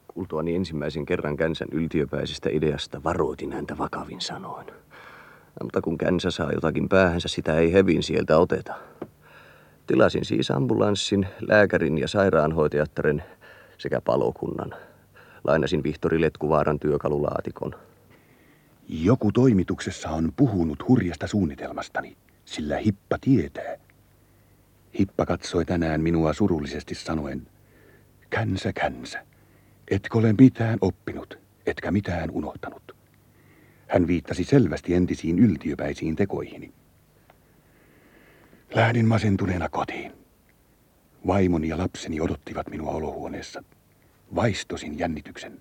Kuultuani 0.08 0.54
ensimmäisen 0.54 1.06
kerran 1.06 1.36
Känsän 1.36 1.68
yltiöpäisestä 1.72 2.50
ideasta 2.52 3.04
varoitin 3.04 3.52
häntä 3.52 3.78
vakavin 3.78 4.20
sanoin. 4.20 4.66
Mutta 5.62 5.80
kun 5.80 5.98
Känsä 5.98 6.30
saa 6.30 6.52
jotakin 6.52 6.88
päähänsä, 6.88 7.28
sitä 7.28 7.58
ei 7.58 7.72
hevin 7.72 8.02
sieltä 8.02 8.38
oteta. 8.38 8.74
Tilasin 9.86 10.24
siis 10.24 10.50
ambulanssin, 10.50 11.26
lääkärin 11.40 11.98
ja 11.98 12.08
sairaanhoitajattaren 12.08 13.24
sekä 13.78 14.00
palokunnan. 14.00 14.74
Lainasin 15.44 15.82
Vihtori 15.82 16.20
Letkuvaaran 16.20 16.78
työkalulaatikon. 16.78 17.74
Joku 18.88 19.32
toimituksessa 19.32 20.10
on 20.10 20.32
puhunut 20.36 20.88
hurjasta 20.88 21.26
suunnitelmastani, 21.26 22.16
sillä 22.44 22.76
Hippa 22.76 23.18
tietää. 23.20 23.76
Hippa 24.98 25.26
katsoi 25.26 25.64
tänään 25.64 26.00
minua 26.00 26.32
surullisesti 26.32 26.94
sanoen, 26.94 27.46
känsä, 28.30 28.72
känsä, 28.72 29.26
etkö 29.90 30.18
ole 30.18 30.34
mitään 30.38 30.78
oppinut, 30.80 31.38
etkä 31.66 31.90
mitään 31.90 32.30
unohtanut. 32.30 32.96
Hän 33.88 34.06
viittasi 34.06 34.44
selvästi 34.44 34.94
entisiin 34.94 35.38
yltiöpäisiin 35.38 36.16
tekoihini. 36.16 36.72
Lähdin 38.74 39.06
masentuneena 39.06 39.68
kotiin. 39.68 40.12
Vaimoni 41.26 41.68
ja 41.68 41.78
lapseni 41.78 42.20
odottivat 42.20 42.70
minua 42.70 42.92
olohuoneessa. 42.92 43.62
Vaistosin 44.34 44.98
jännityksen. 44.98 45.58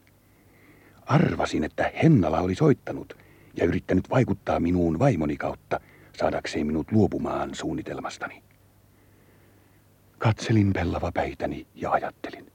Arvasin, 1.05 1.63
että 1.63 1.91
Hennala 2.03 2.39
oli 2.39 2.55
soittanut 2.55 3.17
ja 3.57 3.65
yrittänyt 3.65 4.09
vaikuttaa 4.09 4.59
minuun 4.59 4.99
vaimoni 4.99 5.37
kautta 5.37 5.79
saadakseen 6.17 6.67
minut 6.67 6.91
luopumaan 6.91 7.55
suunnitelmastani. 7.55 8.43
Katselin 10.17 10.73
pellava 10.73 11.11
päitäni 11.11 11.67
ja 11.75 11.91
ajattelin. 11.91 12.51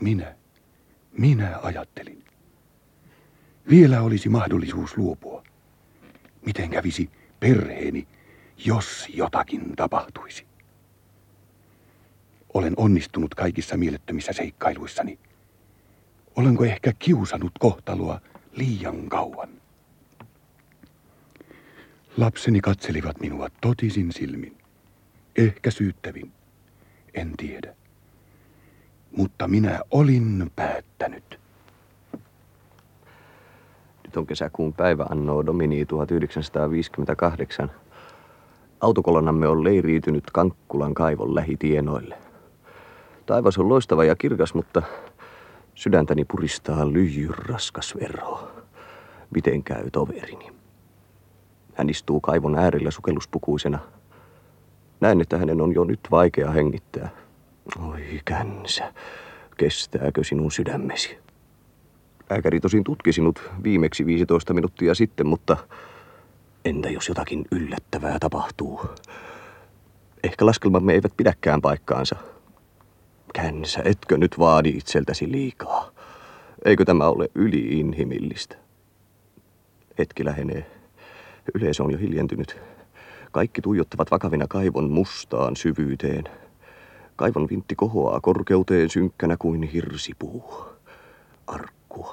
Minä, 0.00 0.34
minä 1.12 1.58
ajattelin. 1.62 2.24
Vielä 3.70 4.02
olisi 4.02 4.28
mahdollisuus 4.28 4.96
luopua. 4.96 5.42
Miten 6.46 6.70
kävisi 6.70 7.10
perheeni, 7.40 8.08
jos 8.64 9.06
jotakin 9.14 9.76
tapahtuisi? 9.76 10.46
Olen 12.54 12.74
onnistunut 12.76 13.34
kaikissa 13.34 13.76
mielettömissä 13.76 14.32
seikkailuissani. 14.32 15.18
Olenko 16.38 16.64
ehkä 16.64 16.92
kiusannut 16.98 17.52
kohtaloa 17.58 18.20
liian 18.52 19.08
kauan? 19.08 19.48
Lapseni 22.16 22.60
katselivat 22.60 23.20
minua 23.20 23.48
totisin 23.60 24.12
silmin. 24.12 24.56
Ehkä 25.36 25.70
syyttävin. 25.70 26.32
En 27.14 27.32
tiedä. 27.36 27.74
Mutta 29.16 29.48
minä 29.48 29.80
olin 29.90 30.50
päättänyt. 30.56 31.40
Nyt 34.04 34.16
on 34.16 34.26
kesäkuun 34.26 34.72
päivä 34.72 35.06
anno 35.10 35.46
Domini 35.46 35.86
1958. 35.86 37.70
Autokolonnamme 38.80 39.48
on 39.48 39.64
leiriytynyt 39.64 40.24
Kankkulan 40.32 40.94
kaivon 40.94 41.34
lähitienoille. 41.34 42.18
Taivas 43.26 43.58
on 43.58 43.68
loistava 43.68 44.04
ja 44.04 44.16
kirkas, 44.16 44.54
mutta 44.54 44.82
sydäntäni 45.78 46.24
puristaa 46.24 46.92
lyijyn 46.92 47.34
raskas 47.34 47.94
verho. 48.00 48.50
Miten 49.30 49.64
käy 49.64 49.90
toverini? 49.90 50.52
Hän 51.74 51.90
istuu 51.90 52.20
kaivon 52.20 52.58
äärellä 52.58 52.90
sukelluspukuisena. 52.90 53.78
Näen, 55.00 55.20
että 55.20 55.38
hänen 55.38 55.60
on 55.60 55.74
jo 55.74 55.84
nyt 55.84 56.00
vaikea 56.10 56.50
hengittää. 56.50 57.08
Oi 57.88 58.20
känsä, 58.24 58.92
kestääkö 59.56 60.24
sinun 60.24 60.52
sydämesi? 60.52 61.18
Lääkäri 62.30 62.60
tosin 62.60 62.84
tutki 62.84 63.12
sinut 63.12 63.50
viimeksi 63.62 64.06
15 64.06 64.54
minuuttia 64.54 64.94
sitten, 64.94 65.26
mutta 65.26 65.56
entä 66.64 66.90
jos 66.90 67.08
jotakin 67.08 67.44
yllättävää 67.52 68.18
tapahtuu? 68.18 68.80
Ehkä 70.22 70.46
laskelmamme 70.46 70.92
eivät 70.92 71.12
pidäkään 71.16 71.60
paikkaansa. 71.60 72.16
Känsä, 73.34 73.82
etkö 73.84 74.16
nyt 74.16 74.38
vaadi 74.38 74.68
itseltäsi 74.68 75.32
liikaa? 75.32 75.90
Eikö 76.64 76.84
tämä 76.84 77.08
ole 77.08 77.28
yliinhimillistä? 77.34 78.56
Hetki 79.98 80.24
lähenee. 80.24 80.66
Yleisö 81.54 81.82
on 81.82 81.92
jo 81.92 81.98
hiljentynyt. 81.98 82.60
Kaikki 83.32 83.62
tuijottavat 83.62 84.10
vakavina 84.10 84.46
kaivon 84.48 84.90
mustaan 84.90 85.56
syvyyteen. 85.56 86.24
Kaivon 87.16 87.48
vintti 87.50 87.74
kohoaa 87.74 88.20
korkeuteen 88.20 88.90
synkkänä 88.90 89.36
kuin 89.38 89.62
hirsipuu. 89.62 90.64
Arkku. 91.46 92.06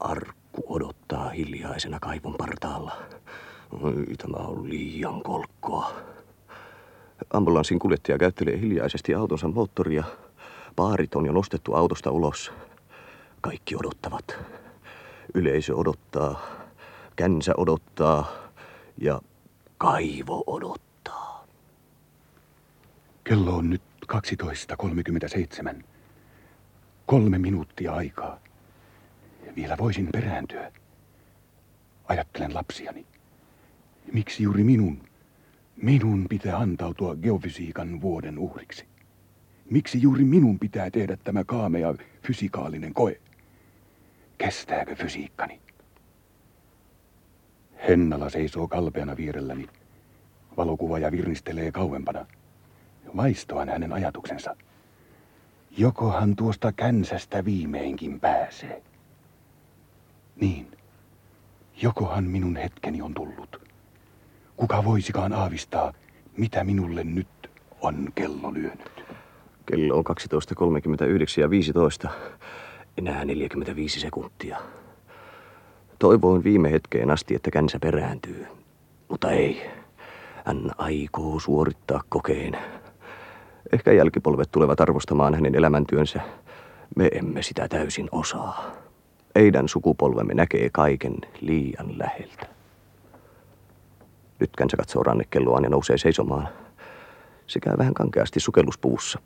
Arkku 0.00 0.62
odottaa 0.68 1.28
hiljaisena 1.28 1.98
kaivon 2.00 2.34
partaalla. 2.38 2.96
Oi, 3.80 4.04
tämä 4.18 4.46
on 4.46 4.68
liian 4.68 5.22
kolkkoa. 5.22 5.92
Ambulanssin 7.30 7.78
kuljettaja 7.78 8.18
käyttelee 8.18 8.60
hiljaisesti 8.60 9.14
autonsa 9.14 9.48
moottoria. 9.48 10.04
Paarit 10.76 11.14
on 11.14 11.26
jo 11.26 11.32
nostettu 11.32 11.74
autosta 11.74 12.10
ulos. 12.10 12.52
Kaikki 13.40 13.76
odottavat. 13.76 14.36
Yleisö 15.34 15.76
odottaa. 15.76 16.40
Känsä 17.16 17.52
odottaa. 17.56 18.32
Ja 18.98 19.20
kaivo 19.78 20.44
odottaa. 20.46 21.46
Kello 23.24 23.56
on 23.56 23.70
nyt 23.70 23.82
12.37. 24.12 25.82
Kolme 27.06 27.38
minuuttia 27.38 27.92
aikaa. 27.92 28.38
Vielä 29.56 29.76
voisin 29.78 30.08
perääntyä. 30.12 30.72
Ajattelen 32.08 32.54
lapsiani. 32.54 33.06
Miksi 34.12 34.42
juuri 34.42 34.64
minun? 34.64 35.11
Minun 35.82 36.26
pitää 36.28 36.56
antautua 36.56 37.16
geofysiikan 37.16 38.00
vuoden 38.00 38.38
uhriksi. 38.38 38.86
Miksi 39.70 40.02
juuri 40.02 40.24
minun 40.24 40.58
pitää 40.58 40.90
tehdä 40.90 41.16
tämä 41.16 41.44
kaamea 41.44 41.94
fysikaalinen 42.26 42.94
koe? 42.94 43.20
Kestääkö 44.38 44.94
fysiikkani? 44.94 45.60
Hennala 47.88 48.30
seisoo 48.30 48.68
kalpeana 48.68 49.16
vierelläni. 49.16 49.68
Valokuvaaja 50.56 51.12
virnistelee 51.12 51.72
kauempana. 51.72 52.26
Vaistoan 53.16 53.68
hänen 53.68 53.92
ajatuksensa. 53.92 54.56
Jokohan 55.70 56.36
tuosta 56.36 56.72
känsästä 56.72 57.44
viimeinkin 57.44 58.20
pääsee. 58.20 58.82
Niin. 60.40 60.78
Jokohan 61.82 62.24
minun 62.24 62.56
hetkeni 62.56 63.02
on 63.02 63.14
tullut. 63.14 63.61
Kuka 64.62 64.84
voisikaan 64.84 65.32
aavistaa, 65.32 65.92
mitä 66.36 66.64
minulle 66.64 67.04
nyt 67.04 67.50
on 67.80 68.08
kello 68.14 68.54
lyönyt? 68.54 69.04
Kello 69.66 69.96
on 69.96 70.04
12.39 70.06 71.40
ja 71.40 71.50
15. 71.50 72.08
Enää 72.98 73.24
45 73.24 74.00
sekuntia. 74.00 74.58
Toivoin 75.98 76.44
viime 76.44 76.70
hetkeen 76.70 77.10
asti, 77.10 77.34
että 77.34 77.50
känsä 77.50 77.78
perääntyy. 77.78 78.46
Mutta 79.08 79.30
ei. 79.30 79.70
Hän 80.44 80.70
aikoo 80.78 81.40
suorittaa 81.40 82.00
kokeen. 82.08 82.58
Ehkä 83.72 83.92
jälkipolvet 83.92 84.48
tulevat 84.52 84.80
arvostamaan 84.80 85.34
hänen 85.34 85.54
elämäntyönsä. 85.54 86.20
Me 86.96 87.08
emme 87.12 87.42
sitä 87.42 87.68
täysin 87.68 88.08
osaa. 88.12 88.70
Eidän 89.34 89.68
sukupolvemme 89.68 90.34
näkee 90.34 90.68
kaiken 90.72 91.14
liian 91.40 91.98
läheltä. 91.98 92.61
Nyt 94.42 94.56
känsä 94.56 94.76
katsoo 94.76 95.02
rannekelloaan 95.02 95.64
ja 95.64 95.70
nousee 95.70 95.98
seisomaan. 95.98 96.48
Se 97.46 97.60
käy 97.60 97.78
vähän 97.78 97.94
kankeasti 97.94 98.40
sukelluspuussa. 98.40 99.18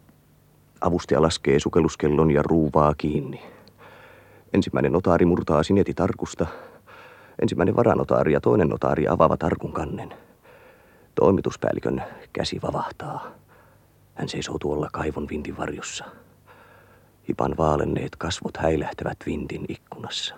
Avustaja 0.80 1.22
laskee 1.22 1.60
sukelluskellon 1.60 2.30
ja 2.30 2.42
ruuvaa 2.42 2.94
kiinni. 2.94 3.42
Ensimmäinen 4.54 4.92
notaari 4.92 5.24
murtaa 5.24 5.62
sineti 5.62 5.94
tarkusta. 5.94 6.46
Ensimmäinen 7.42 7.76
varanotaari 7.76 8.32
ja 8.32 8.40
toinen 8.40 8.68
notaari 8.68 9.08
avaavat 9.08 9.42
arkun 9.42 9.72
kannen. 9.72 10.14
Toimituspäällikön 11.14 12.02
käsi 12.32 12.60
vavahtaa. 12.62 13.30
Hän 14.14 14.28
seisoo 14.28 14.58
tuolla 14.58 14.88
kaivon 14.92 15.28
vintin 15.28 15.56
varjossa. 15.56 16.04
Hipan 17.28 17.56
vaalenneet 17.56 18.16
kasvot 18.16 18.56
häilähtävät 18.56 19.18
vintin 19.26 19.64
ikkunassa. 19.68 20.34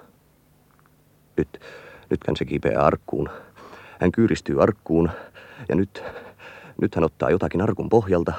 Nyt, 1.36 1.60
nyt 2.10 2.20
hän 2.26 2.36
se 2.36 2.44
kipeää 2.44 2.84
arkkuun. 2.84 3.28
Hän 4.00 4.12
kyyristyy 4.12 4.62
arkkuun 4.62 5.10
ja 5.68 5.74
nyt, 5.74 6.02
nyt 6.80 6.94
hän 6.94 7.04
ottaa 7.04 7.30
jotakin 7.30 7.60
arkun 7.60 7.88
pohjalta. 7.88 8.32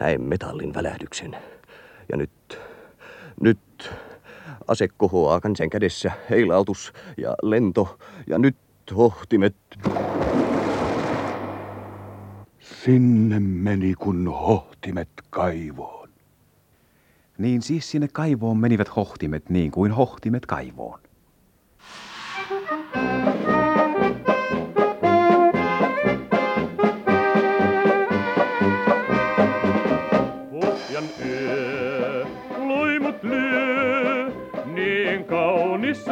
Näen 0.00 0.22
metallin 0.22 0.74
välähdyksen. 0.74 1.36
Ja 2.12 2.16
nyt, 2.16 2.60
nyt 3.40 3.90
ase 4.68 4.88
kohoaa 4.96 5.40
kansen 5.40 5.70
kädessä, 5.70 6.12
heilautus 6.30 6.92
ja 7.16 7.34
lento 7.42 7.98
ja 8.26 8.38
nyt 8.38 8.56
hohtimet. 8.96 9.56
Sinne 12.58 13.40
meni 13.40 13.94
kun 13.94 14.28
hohtimet 14.28 15.08
kaivoon. 15.30 16.08
Niin 17.38 17.62
siis 17.62 17.90
sinne 17.90 18.08
kaivoon 18.12 18.56
menivät 18.56 18.96
hohtimet 18.96 19.50
niin 19.50 19.70
kuin 19.70 19.92
hohtimet 19.92 20.46
kaivoon. 20.46 21.00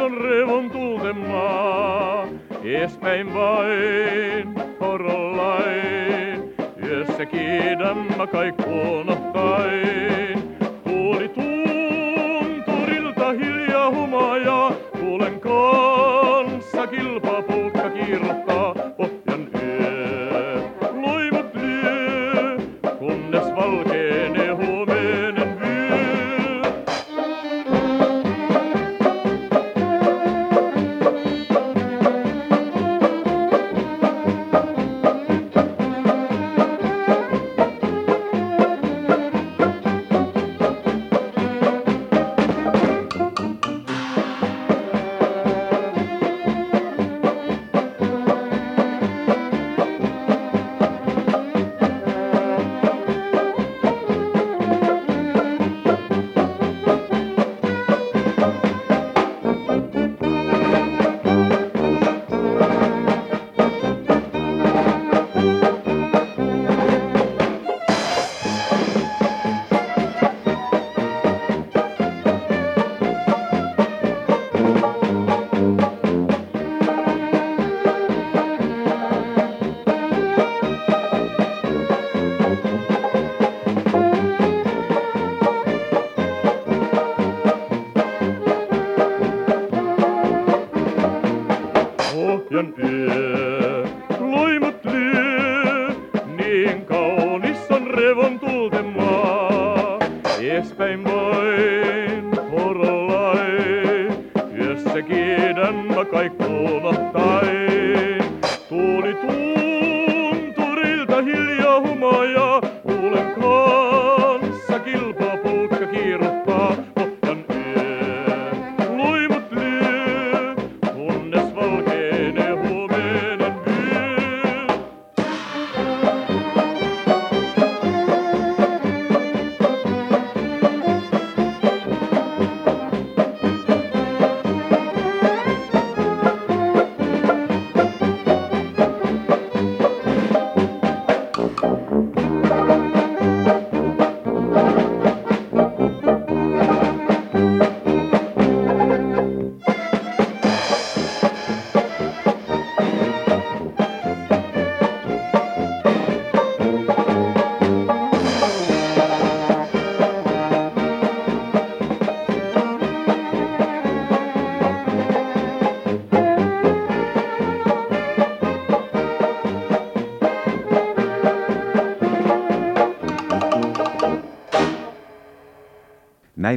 On 0.07 0.17
revontulten 0.17 1.17
maa. 1.17 2.27
Eespäin 2.63 3.33
vain, 3.33 4.55
horollain, 4.79 6.53
yössä 6.83 7.25
kiidämmä 7.25 8.27
kaikkoon 8.27 9.09
ohtain. 9.09 10.57
Kuuli 10.83 11.29
tunturilta 11.29 13.31
hiljaa 13.31 13.91
humaja, 13.91 14.71
kuulen 14.99 15.39
kanssa 15.39 16.87
kilpaa 16.87 17.41
puukka 17.41 17.89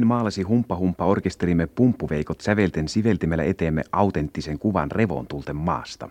Näin 0.01 0.07
maalasi 0.07 0.41
Humpa 0.41 1.05
orkesterimme 1.05 1.67
pumppuveikot 1.67 2.41
sävelten 2.41 2.87
siveltimellä 2.87 3.43
eteemme 3.43 3.83
autenttisen 3.91 4.59
kuvan 4.59 4.91
revontulten 4.91 5.55
maasta. 5.55 6.09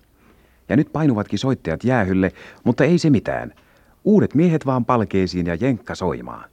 Ja 0.69 0.77
nyt 0.77 0.93
painuvatkin 0.93 1.39
soittajat 1.39 1.85
jäähylle, 1.85 2.33
mutta 2.65 2.85
ei 2.85 2.99
se 2.99 3.11
mitään. 3.11 3.53
Uudet 4.05 4.35
miehet 4.35 4.67
vaan 4.67 4.85
palkeisiin 4.85 5.47
ja 5.47 5.55
jenkka 5.55 5.95
soimaan. 5.95 6.51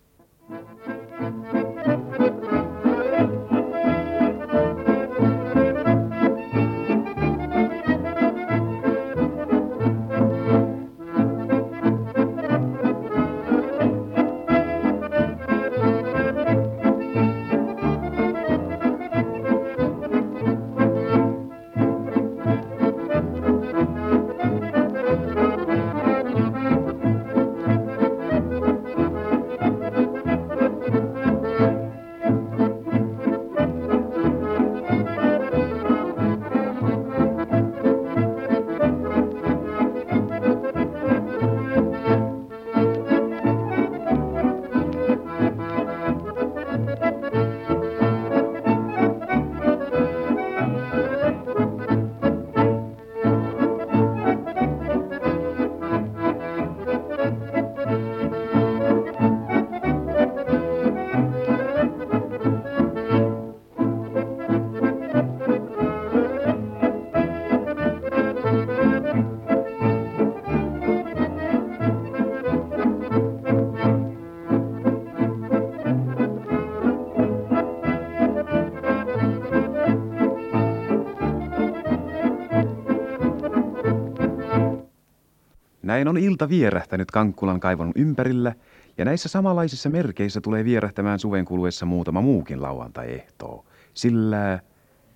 Näin 85.87 86.07
on 86.07 86.17
ilta 86.17 86.49
vierähtänyt 86.49 87.11
Kankkulan 87.11 87.59
kaivon 87.59 87.91
ympärillä, 87.95 88.53
ja 88.97 89.05
näissä 89.05 89.29
samanlaisissa 89.29 89.89
merkeissä 89.89 90.41
tulee 90.41 90.65
vierähtämään 90.65 91.19
suven 91.19 91.45
kuluessa 91.45 91.85
muutama 91.85 92.21
muukin 92.21 92.61
lauantai-ehtoo. 92.61 93.65
Sillä... 93.93 94.59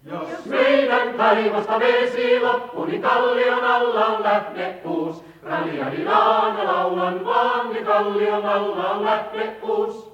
Jos 0.03 0.45
meidän 0.45 1.13
kaivosta 1.17 1.79
vesi 1.79 2.39
loppu, 2.39 2.85
niin 2.85 3.01
kallion 3.01 3.63
alla 3.63 4.05
on 4.05 4.23
lähdepuus. 4.23 5.23
Raliadilaana 5.43 6.63
laulan 6.63 7.25
vaan, 7.25 7.73
niin 7.73 7.85
kallion 7.85 8.45
alla 8.45 8.89
on 8.89 9.05
lähdepuus. 9.05 10.10